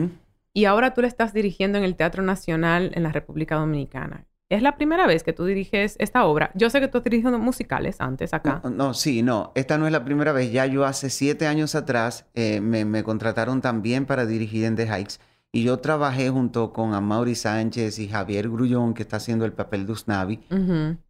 [0.52, 4.24] Y ahora tú le estás dirigiendo en el Teatro Nacional en la República Dominicana.
[4.48, 6.52] ¿Es la primera vez que tú diriges esta obra?
[6.54, 8.62] Yo sé que tú has dirigido musicales antes acá.
[8.70, 9.50] No, sí, no.
[9.56, 10.52] Esta no es la primera vez.
[10.52, 15.20] Ya yo hace siete años atrás eh, me, contrataron también para dirigir en The Heights.
[15.52, 19.86] Y yo trabajé junto con Amaury Sánchez y Javier Grullón, que está haciendo el papel
[19.86, 20.40] de Usnavi,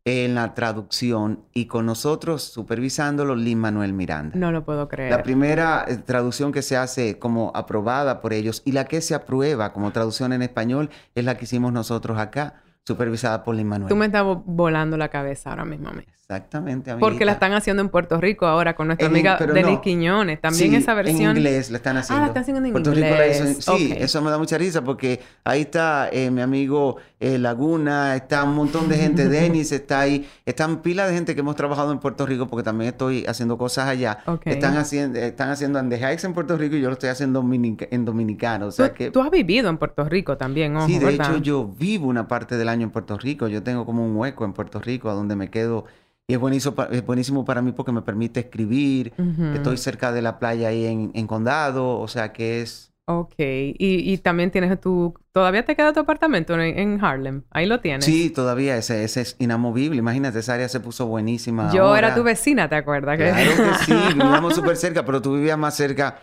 [0.04, 4.36] en la traducción y con nosotros supervisándolo Lin Manuel Miranda.
[4.36, 5.10] No lo puedo creer.
[5.10, 9.16] La primera eh, traducción que se hace como aprobada por ellos y la que se
[9.16, 13.88] aprueba como traducción en español es la que hicimos nosotros acá supervisada por Lin Manuel.
[13.88, 16.04] Tú me estás volando la cabeza ahora mismo a mí.
[16.28, 17.08] Exactamente, amiguita.
[17.08, 20.40] Porque la están haciendo en Puerto Rico ahora con nuestra amiga Denis Quiñones.
[20.40, 21.30] También esa versión.
[21.30, 22.18] en inglés la están haciendo.
[22.18, 23.58] Ah, la están haciendo en Puerto inglés.
[23.58, 28.16] Rico Sí, eso me da mucha risa porque ahí está eh, mi amigo eh, Laguna,
[28.16, 30.28] está un montón de gente, Denis está ahí.
[30.44, 33.86] Están pilas de gente que hemos trabajado en Puerto Rico porque también estoy haciendo cosas
[33.86, 34.18] allá.
[34.44, 38.66] Están haciendo están haciendo en Puerto Rico y yo lo estoy haciendo en Dominicano.
[38.66, 39.10] O sea ¿Tú, que...
[39.12, 42.56] tú has vivido en Puerto Rico también, ojo, Sí, de hecho yo vivo una parte
[42.56, 43.46] del año en Puerto Rico.
[43.46, 45.84] Yo tengo como un hueco en Puerto Rico a donde me quedo
[46.28, 49.12] y es buenísimo, es buenísimo para mí porque me permite escribir,
[49.54, 52.92] estoy cerca de la playa ahí en, Condado, o sea que es...
[53.08, 55.14] Ok, y, y también tienes tu...
[55.30, 57.44] ¿Todavía te queda tu apartamento en, Harlem?
[57.50, 58.04] Ahí lo tienes.
[58.04, 59.98] Sí, todavía, ese, ese, es inamovible.
[59.98, 61.70] Imagínate, esa área se puso buenísima.
[61.72, 63.16] Yo era tu vecina, ¿te acuerdas?
[63.16, 66.18] Claro que sí, vivíamos súper cerca, pero tú vivías más cerca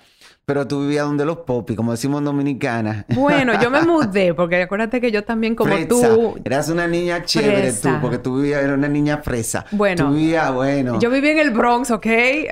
[0.46, 3.06] pero tú vivías donde los popis, como decimos en Dominicana.
[3.16, 6.36] Bueno, yo me mudé, porque acuérdate que yo también como tú...
[6.44, 9.66] Eras una niña chévere tú, porque tú vivías, eras una niña fresa.
[9.72, 10.08] Bueno.
[10.08, 11.00] Tú vivías, bueno.
[11.00, 12.06] Yo vivía en el Bronx, ¿ok?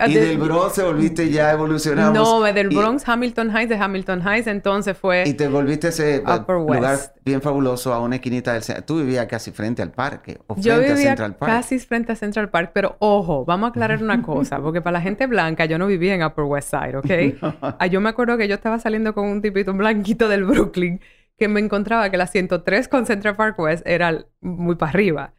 [0.08, 2.14] Y del Bronx se volviste ya evolucionamos.
[2.14, 5.24] No, del Bronx, Hamilton Heights, de Hamilton Heights, entonces fue...
[5.28, 8.86] Y te volviste ese lugar bien fabuloso a una esquinita del centro.
[8.86, 11.52] Tú vivías casi frente al parque, o frente yo vivía a Central Park.
[11.52, 15.02] casi frente a Central Park, pero ojo, vamos a aclarar una cosa, porque para la
[15.02, 17.76] gente blanca yo no vivía en Upper West Side, ¿ok?
[17.88, 21.02] yo me acuerdo que yo estaba saliendo con un tipito blanquito del Brooklyn
[21.38, 25.34] que me encontraba que la 103 con Central Park West era muy para arriba.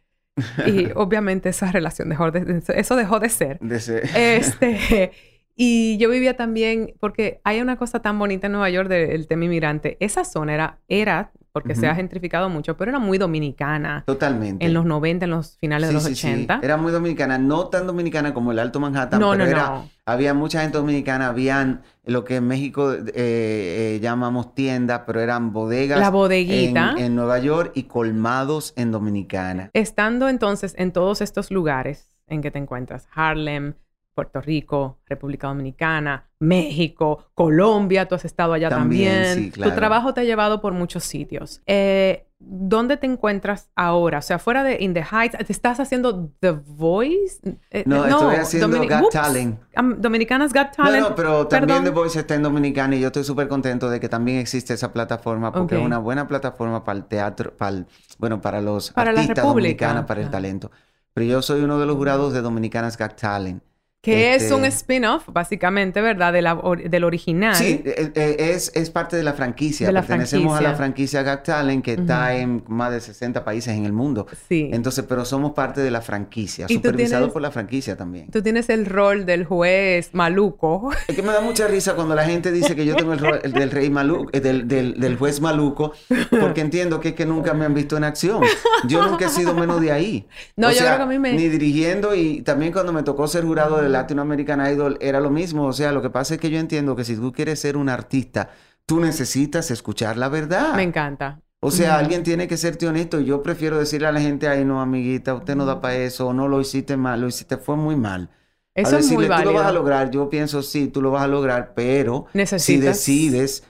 [0.65, 3.59] Y obviamente esa relación dejó de, eso dejó de ser.
[3.59, 4.09] De ser.
[4.15, 5.11] Este,
[5.55, 9.45] y yo vivía también, porque hay una cosa tan bonita en Nueva York del tema
[9.45, 9.97] inmigrante.
[9.99, 14.03] Esa zona era, era porque se ha gentrificado mucho, pero era muy dominicana.
[14.07, 14.65] Totalmente.
[14.65, 16.61] En los 90, en los finales de los 80.
[16.63, 19.89] Era muy dominicana, no tan dominicana como el Alto Manhattan, no, pero no, era, no.
[20.07, 25.53] había mucha gente dominicana, habían lo que en México eh, eh, llamamos tiendas, pero eran
[25.53, 25.99] bodegas.
[25.99, 26.95] La bodeguita.
[26.97, 29.69] En, en Nueva York y colmados en Dominicana.
[29.73, 33.75] Estando entonces en todos estos lugares en que te encuentras, Harlem,
[34.13, 39.51] Puerto Rico, República Dominicana, México, Colombia, tú has estado allá también.
[39.51, 41.61] Tu trabajo te ha llevado por muchos sitios.
[41.65, 44.17] Eh, ¿Dónde te encuentras ahora?
[44.17, 47.39] O sea, fuera de In the Heights, ¿te estás haciendo The Voice?
[47.71, 49.59] Eh, no, estoy haciendo Got Talent.
[49.97, 51.09] Dominicanas Got Talent.
[51.09, 54.09] No, pero también The Voice está en Dominicana y yo estoy súper contento de que
[54.09, 57.85] también existe esa plataforma porque es una buena plataforma para el teatro, para
[58.17, 60.69] bueno, para los artistas dominicanos, para el talento.
[61.13, 63.63] Pero yo soy uno de los jurados de Dominicanas Got Talent.
[64.03, 66.33] Que es un este spin-off, básicamente, ¿verdad?
[66.33, 67.55] De la del original.
[67.55, 69.87] Sí, eh, eh, es, es, parte de la franquicia.
[69.87, 73.73] De la Pertenecemos a la franquicia Got Talent, que está en más de 60 países
[73.73, 74.27] en el mundo.
[74.49, 74.69] Sí.
[74.73, 78.29] Entonces, pero somos parte de la franquicia, supervisado por la franquicia también.
[78.29, 80.91] Tú tienes el rol del juez maluco.
[81.07, 83.39] Es que me da mucha risa cuando la gente dice que yo tengo el rol
[83.53, 85.93] del rey maluco, eh, del, del, del, juez maluco,
[86.41, 88.43] porque entiendo que es que nunca me han visto en acción.
[88.85, 90.27] Yo nunca he sido menos de ahí.
[90.57, 91.31] No, yo creo que a mí me...
[91.31, 95.29] Ni dirigiendo y también cuando me tocó ser jurado del Latino American Idol era lo
[95.29, 95.65] mismo.
[95.65, 97.89] O sea, lo que pasa es que yo entiendo que si tú quieres ser un
[97.89, 98.49] artista,
[98.85, 100.75] tú necesitas escuchar la verdad.
[100.75, 101.39] Me encanta.
[101.61, 103.21] O sea, alguien tiene que serte honesto.
[103.21, 106.49] Yo prefiero decirle a la gente, ay, no, amiguita, usted no da para eso, no
[106.49, 108.29] lo hiciste mal, lo hiciste fue muy mal.
[108.75, 109.51] Eso es muy válido.
[109.51, 110.11] Tú lo vas a lograr.
[110.11, 112.25] Yo pienso, sí, tú lo vas a lograr, pero
[112.57, 113.63] si decides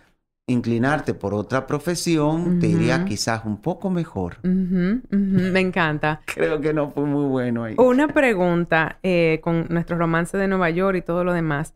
[0.48, 4.38] inclinarte por otra profesión, te iría quizás un poco mejor.
[4.44, 6.22] Me encanta.
[6.26, 7.76] Creo que no fue muy bueno ahí.
[7.78, 11.76] Una pregunta eh, con nuestro romance de Nueva York y todo lo demás.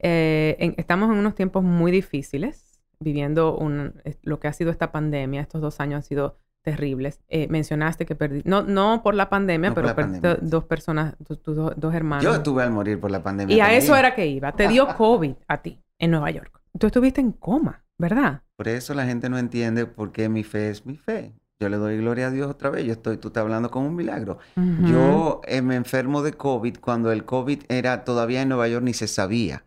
[0.00, 5.40] Eh, estamos en unos tiempos muy difíciles, viviendo un, lo que ha sido esta pandemia.
[5.40, 7.20] Estos dos años han sido terribles.
[7.28, 9.94] Eh, mencionaste que perdí, no, no por la pandemia, pero
[10.42, 12.24] dos personas, tus dos hermanos.
[12.24, 13.56] Yo estuve al morir por la pandemia.
[13.56, 14.52] Y a eso era que iba.
[14.52, 16.60] Te dio COVID a ti en Nueva York.
[16.78, 17.84] Tú estuviste en coma.
[17.98, 18.42] ¿Verdad?
[18.56, 21.34] Por eso la gente no entiende por qué mi fe es mi fe.
[21.60, 22.84] Yo le doy gloria a Dios otra vez.
[22.84, 24.38] Yo estoy, tú estás hablando con un milagro.
[24.56, 28.94] Yo eh, me enfermo de COVID cuando el COVID era todavía en Nueva York ni
[28.94, 29.64] se sabía.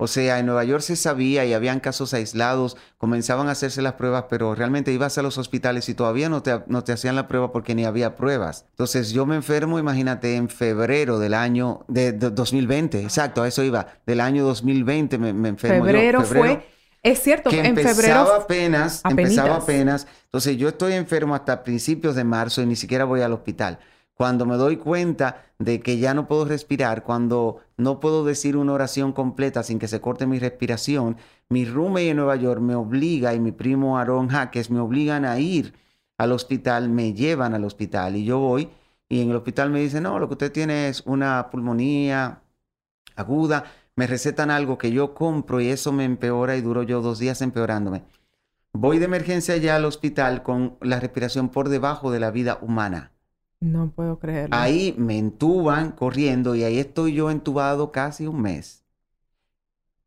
[0.00, 3.94] O sea, en Nueva York se sabía y habían casos aislados, comenzaban a hacerse las
[3.94, 7.26] pruebas, pero realmente ibas a los hospitales y todavía no te, no te hacían la
[7.26, 8.66] prueba porque ni había pruebas.
[8.70, 13.88] Entonces yo me enfermo, imagínate, en febrero del año de, 2020, exacto, a eso iba,
[14.06, 15.84] del año 2020 me, me enfermo.
[15.84, 16.64] febrero fue
[17.02, 18.34] es cierto, que en empezaba febrero.
[18.34, 20.06] apenas, empezaba apenas.
[20.24, 23.78] Entonces yo estoy enfermo hasta principios de marzo y ni siquiera voy al hospital.
[24.14, 28.72] Cuando me doy cuenta de que ya no puedo respirar, cuando no puedo decir una
[28.72, 31.16] oración completa sin que se corte mi respiración.
[31.48, 35.38] Mi roommate en Nueva York me obliga y mi primo Aaron Jaques me obligan a
[35.38, 35.74] ir
[36.18, 38.68] al hospital, me llevan al hospital y yo voy
[39.08, 42.42] y en el hospital me dicen, no, lo que usted tiene es una pulmonía
[43.16, 43.64] aguda,
[43.98, 47.42] me recetan algo que yo compro y eso me empeora y duro yo dos días
[47.42, 48.04] empeorándome.
[48.72, 53.10] Voy de emergencia ya al hospital con la respiración por debajo de la vida humana.
[53.58, 54.54] No puedo creerlo.
[54.54, 58.84] Ahí me entuban corriendo y ahí estoy yo entubado casi un mes.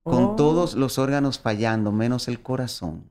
[0.04, 0.36] Con Oh.
[0.38, 3.10] todos los órganos fallando, menos el corazón.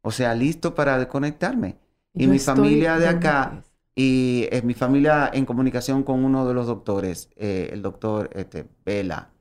[0.00, 1.76] O sea, listo para desconectarme.
[2.14, 3.64] Y Yo mi familia de acá.
[3.98, 8.66] Y eh, mi familia en comunicación con uno de los doctores, eh, el doctor este,
[8.86, 9.32] Vela,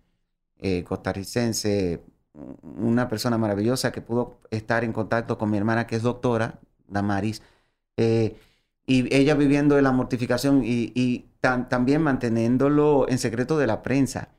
[0.60, 2.04] eh, costarricense,
[2.64, 7.42] una persona maravillosa que pudo estar en contacto con mi hermana que es doctora, Damaris,
[7.98, 8.38] eh,
[8.88, 13.84] y ella viviendo en la mortificación y, y tan- también manteniéndolo en secreto de la
[13.84, 14.30] prensa.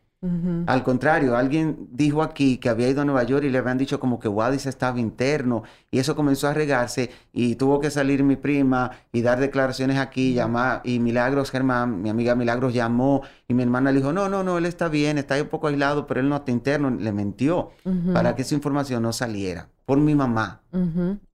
[0.66, 4.00] Al contrario, alguien dijo aquí que había ido a Nueva York y le habían dicho
[4.00, 5.62] como que Wadis estaba interno
[5.92, 10.34] y eso comenzó a regarse y tuvo que salir mi prima y dar declaraciones aquí,
[10.34, 14.44] llamar y Milagros Germán, mi amiga Milagros llamó y mi hermana le dijo, no, no,
[14.44, 17.12] no, él está bien, está ahí un poco aislado, pero él no está interno, le
[17.12, 18.12] mintió Ujú.
[18.12, 20.61] para que esa información no saliera por mi mamá.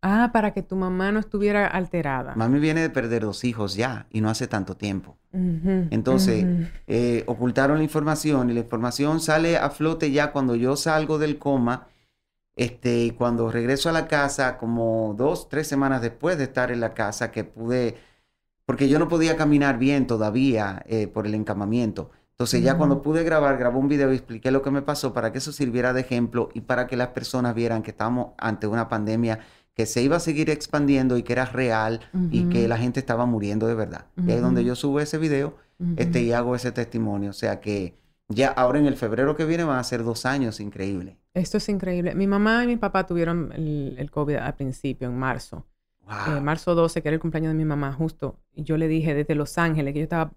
[0.01, 2.37] Ah, para que tu mamá no estuviera alterada.
[2.37, 5.17] Mami viene de perder dos hijos ya y no hace tanto tiempo.
[5.33, 6.47] Entonces,
[6.87, 11.39] eh, ocultaron la información y la información sale a flote ya cuando yo salgo del
[11.39, 11.89] coma,
[12.55, 16.79] este, y cuando regreso a la casa, como dos, tres semanas después de estar en
[16.79, 17.97] la casa, que pude,
[18.67, 22.11] porque yo no podía caminar bien todavía eh, por el encamamiento.
[22.31, 25.31] Entonces ya cuando pude grabar, grabé un video y expliqué lo que me pasó para
[25.31, 28.89] que eso sirviera de ejemplo y para que las personas vieran que estamos ante una
[28.89, 29.39] pandemia
[29.75, 32.01] que se iba a seguir expandiendo y que era real
[32.31, 34.07] y que la gente estaba muriendo de verdad.
[34.17, 35.57] Y ahí es donde yo subo ese video
[35.97, 37.31] este, y hago ese testimonio.
[37.31, 37.97] O sea que
[38.29, 41.19] ya ahora en el febrero que viene van a ser dos años, increíble.
[41.35, 42.15] Esto es increíble.
[42.15, 45.67] Mi mamá y mi papá tuvieron el, el COVID al principio, en marzo.
[46.07, 46.37] Wow.
[46.37, 48.39] Eh, marzo 12, que era el cumpleaños de mi mamá, justo.
[48.55, 50.33] Y yo le dije desde Los Ángeles que yo estaba...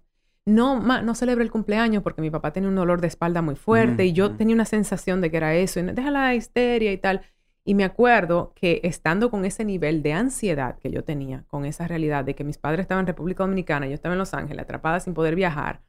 [0.46, 3.54] No, ma, no celebre el cumpleaños porque mi papá tenía un dolor de espalda muy
[3.54, 5.78] fuerte y yo tenía una sensación de que era eso.
[5.80, 7.20] Y no- deja la histeria y tal.
[7.64, 11.86] Y me acuerdo que estando con ese nivel de ansiedad que yo tenía, con esa
[11.86, 15.00] realidad de que mis padres estaban en República Dominicana, yo estaba en Los Ángeles, atrapada
[15.00, 15.82] sin poder viajar,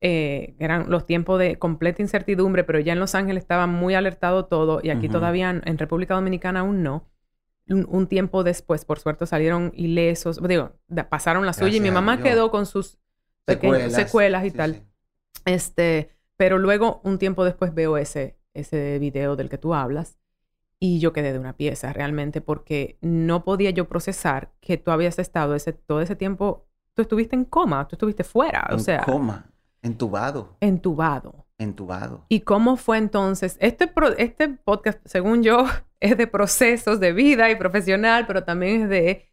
[0.00, 4.46] eh, eran los tiempos de completa incertidumbre, pero ya en Los Ángeles estaba muy alertado
[4.46, 7.08] todo y aquí todavía en, en República Dominicana aún no.
[7.68, 11.90] Un, un tiempo después, por suerte, salieron ilesos, digo, da- pasaron la suya y mi
[11.90, 12.98] mamá quedó con sus
[13.44, 14.74] pequeñas secuelas, y Sí, tal.
[14.74, 14.82] sí.
[15.46, 20.18] Este, pero luego, un tiempo después, veo ese, ese video del que tú hablas
[20.80, 25.18] y yo quedé de una pieza realmente porque no podía yo procesar que tú habías
[25.20, 29.04] estado ese, todo ese tiempo, tú estuviste en coma, tú estuviste fuera, o En sea,
[29.04, 29.46] coma,
[29.82, 31.46] entubado, entubado.
[31.58, 32.24] entubado.
[32.28, 33.56] ¿Y cómo fue entonces?
[33.60, 35.64] Este, pro- este podcast, según yo,
[36.02, 39.28] es de procesos de vida y profesional, pero también es de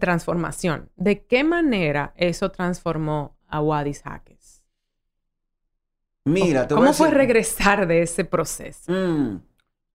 [0.00, 0.90] transformación.
[0.96, 4.64] ¿De qué manera eso transformó a Wadis Jaques?
[6.24, 8.92] Mira, te voy a ¿Cómo fue decir- regresar de ese proceso?
[8.92, 9.40] Mm.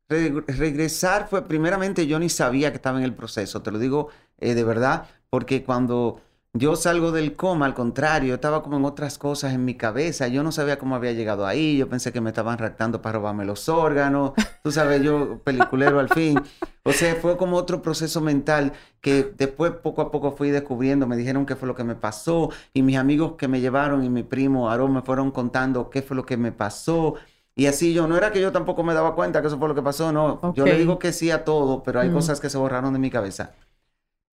[0.09, 4.09] Re- regresar fue, primeramente yo ni sabía que estaba en el proceso, te lo digo
[4.39, 6.21] eh, de verdad, porque cuando
[6.55, 10.27] yo salgo del coma, al contrario, yo estaba como en otras cosas en mi cabeza,
[10.27, 13.43] yo no sabía cómo había llegado ahí, yo pensé que me estaban raptando para robarme
[13.43, 16.39] los órganos, tú sabes, yo peliculero al fin,
[16.83, 21.17] o sea, fue como otro proceso mental que después poco a poco fui descubriendo, me
[21.17, 24.21] dijeron qué fue lo que me pasó y mis amigos que me llevaron y mi
[24.21, 27.15] primo Aarón me fueron contando qué fue lo que me pasó.
[27.55, 29.75] Y así yo, no era que yo tampoco me daba cuenta que eso fue lo
[29.75, 30.53] que pasó, no.
[30.55, 32.13] Yo le digo que sí a todo, pero hay Mm.
[32.13, 33.51] cosas que se borraron de mi cabeza.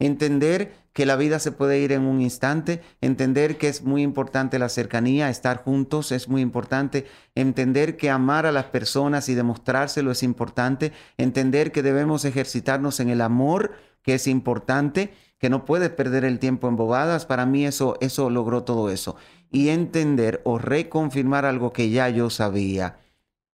[0.00, 4.58] Entender que la vida se puede ir en un instante, entender que es muy importante
[4.58, 10.10] la cercanía, estar juntos es muy importante, entender que amar a las personas y demostrárselo
[10.10, 13.72] es importante, entender que debemos ejercitarnos en el amor,
[14.02, 18.30] que es importante, que no puedes perder el tiempo en bobadas, para mí eso, eso
[18.30, 19.16] logró todo eso.
[19.50, 22.98] Y entender o reconfirmar algo que ya yo sabía.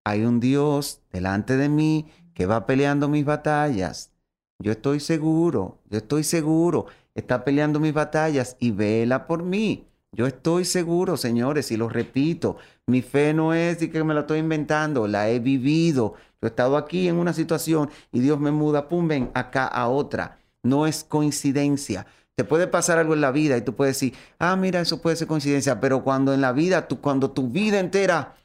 [0.05, 4.11] Hay un Dios delante de mí que va peleando mis batallas.
[4.59, 6.87] Yo estoy seguro, yo estoy seguro.
[7.15, 9.87] Está peleando mis batallas y vela por mí.
[10.11, 14.21] Yo estoy seguro, señores, y lo repito, mi fe no es de que me la
[14.21, 16.13] estoy inventando, la he vivido.
[16.41, 19.89] Yo he estado aquí en una situación y Dios me muda, pum, ven, acá a
[19.89, 20.39] otra.
[20.63, 22.07] No es coincidencia.
[22.35, 25.15] Te puede pasar algo en la vida y tú puedes decir, ah, mira, eso puede
[25.15, 28.35] ser coincidencia, pero cuando en la vida, tú, cuando tu vida entera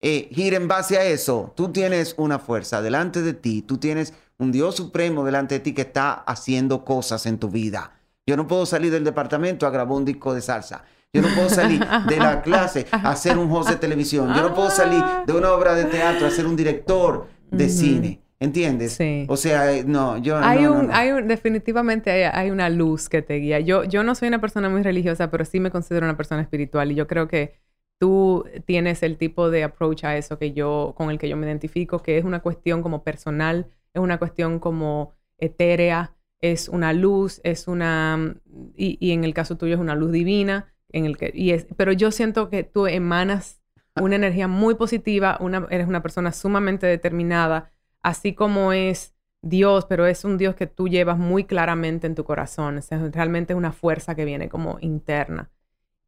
[0.00, 4.14] eh, gira en base a eso, tú tienes una fuerza delante de ti, tú tienes
[4.38, 7.92] un Dios supremo delante de ti que está haciendo cosas en tu vida.
[8.26, 10.84] Yo no puedo salir del departamento a grabar un disco de salsa.
[11.12, 11.78] Yo no puedo salir
[12.08, 14.34] de la clase a hacer un host de televisión.
[14.34, 18.20] Yo no puedo salir de una obra de teatro a ser un director de cine.
[18.40, 18.94] ¿Entiendes?
[18.94, 19.24] Sí.
[19.28, 23.22] O sea, eh, no, yo hay no, un, Hay un, definitivamente hay, una luz que
[23.22, 23.60] te guía.
[23.60, 26.90] Yo, yo no soy una persona muy religiosa, pero sí me considero una persona espiritual
[26.92, 27.54] y yo creo que
[27.98, 31.46] tú tienes el tipo de approach a eso que yo, con el que yo me
[31.46, 37.40] identifico, que es una cuestión como personal, es una cuestión como etérea, es una luz,
[37.44, 38.36] es una,
[38.76, 41.92] y, en el caso tuyo es una luz divina, en el que, y es, pero
[41.92, 43.62] yo siento que tú emanas
[44.00, 47.72] una energía muy positiva, una, eres una persona sumamente determinada,
[48.02, 52.24] así como es Dios, pero es un Dios que tú llevas muy claramente en tu
[52.24, 52.78] corazón.
[52.78, 55.50] Es realmente una fuerza que viene como interna.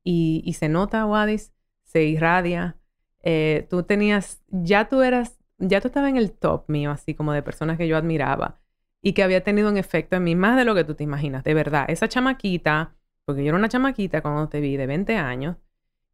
[0.03, 1.53] Y, y se nota, Wadis,
[1.85, 2.77] se irradia.
[3.23, 7.33] Eh, tú tenías, ya tú eras, ya tú estabas en el top mío, así como
[7.33, 8.61] de personas que yo admiraba
[9.03, 11.45] y que había tenido un efecto en mí más de lo que tú te imaginas,
[11.45, 11.87] de verdad.
[11.89, 12.95] Esa chamaquita,
[13.25, 15.57] porque yo era una chamaquita cuando te vi de 20 años,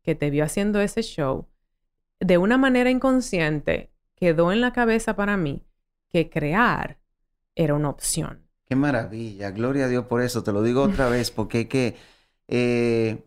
[0.02, 1.46] que te vio haciendo ese show,
[2.20, 5.64] de una manera inconsciente quedó en la cabeza para mí
[6.08, 6.98] que crear
[7.54, 8.46] era una opción.
[8.66, 11.96] Qué maravilla, gloria a Dios por eso, te lo digo otra vez, porque que...
[12.48, 13.24] Eh,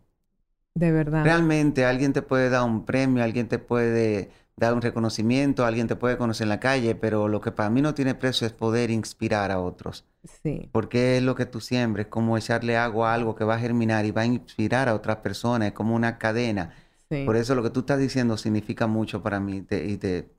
[0.76, 1.24] de verdad.
[1.24, 5.96] Realmente alguien te puede dar un premio, alguien te puede dar un reconocimiento, alguien te
[5.96, 8.90] puede conocer en la calle, pero lo que para mí no tiene precio es poder
[8.90, 10.06] inspirar a otros.
[10.24, 10.70] Sí.
[10.72, 14.06] Porque es lo que tú siembres, como echarle agua a algo que va a germinar
[14.06, 16.74] y va a inspirar a otras personas, es como una cadena.
[17.10, 17.24] Sí.
[17.26, 20.30] Por eso lo que tú estás diciendo significa mucho para mí y te,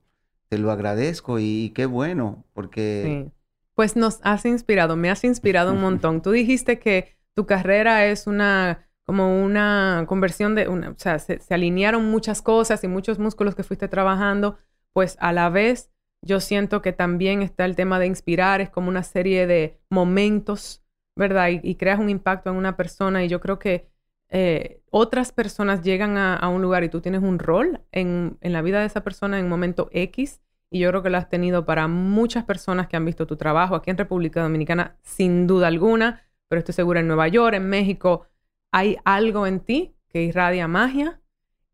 [0.49, 3.25] te lo agradezco y, qué bueno, porque...
[3.25, 3.31] Sí.
[3.75, 6.23] Pues nos has inspirado, me has inspirado un montón.
[6.23, 11.39] Tú dijiste que tu carrera es una como una conversión de, una, o sea, se,
[11.49, 14.57] alinearon muchas cosas y muchos músculos que fuiste trabajando,
[14.91, 15.91] pues a la vez
[16.21, 20.83] yo siento que también está el tema de inspirar, es como una serie de momentos,
[21.15, 21.47] ¿verdad?
[21.49, 23.89] Y, creas un impacto en una persona y yo creo que
[24.27, 28.61] eh, otras personas llegan a, un lugar y tú tienes un rol en, en la
[28.61, 31.65] vida de esa persona en un momento X y yo creo que lo has tenido
[31.65, 36.23] para muchas personas que han visto tu trabajo aquí en República Dominicana, sin duda alguna,
[36.49, 38.27] pero estoy segura en Nueva York, en México,
[38.71, 41.21] hay algo en ti que irradia magia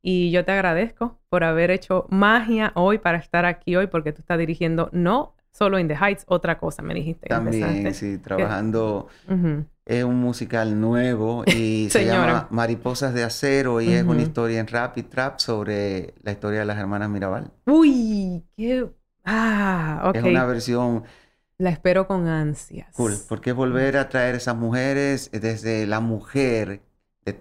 [0.01, 4.21] y yo te agradezco por haber hecho magia hoy para estar aquí hoy porque tú
[4.21, 7.27] estás dirigiendo no solo In the Heights, otra cosa, me dijiste.
[7.27, 9.07] También, sí, trabajando
[9.85, 14.67] es un musical nuevo y se llama Mariposas de Acero y es una historia en
[14.67, 17.51] rap y trap sobre la historia de las hermanas Mirabal.
[17.65, 18.89] Uy, qué...
[19.25, 20.15] Ah, ok.
[20.15, 21.03] Es una versión...
[21.57, 22.93] La espero con ansias.
[22.95, 26.81] Cool, porque es volver a traer esas mujeres desde la mujer,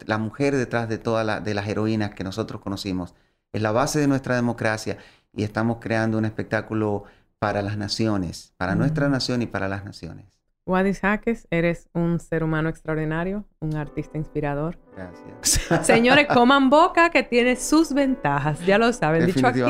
[0.06, 3.14] la mujer detrás de todas de las heroínas que nosotros conocimos.
[3.52, 4.98] Es la base de nuestra democracia
[5.32, 7.04] y estamos creando un espectáculo
[7.38, 10.26] para las naciones, para nuestra nación y para las naciones.
[10.64, 14.78] Wadis Jaques, eres un ser humano extraordinario, un artista inspirador.
[14.94, 15.84] Gracias.
[15.84, 19.26] Señores, coman boca que tiene sus ventajas, ya lo saben.
[19.26, 19.60] Dicho aquí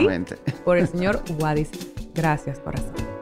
[0.65, 1.71] por el señor Wadis.
[2.15, 3.22] Gracias, corazón.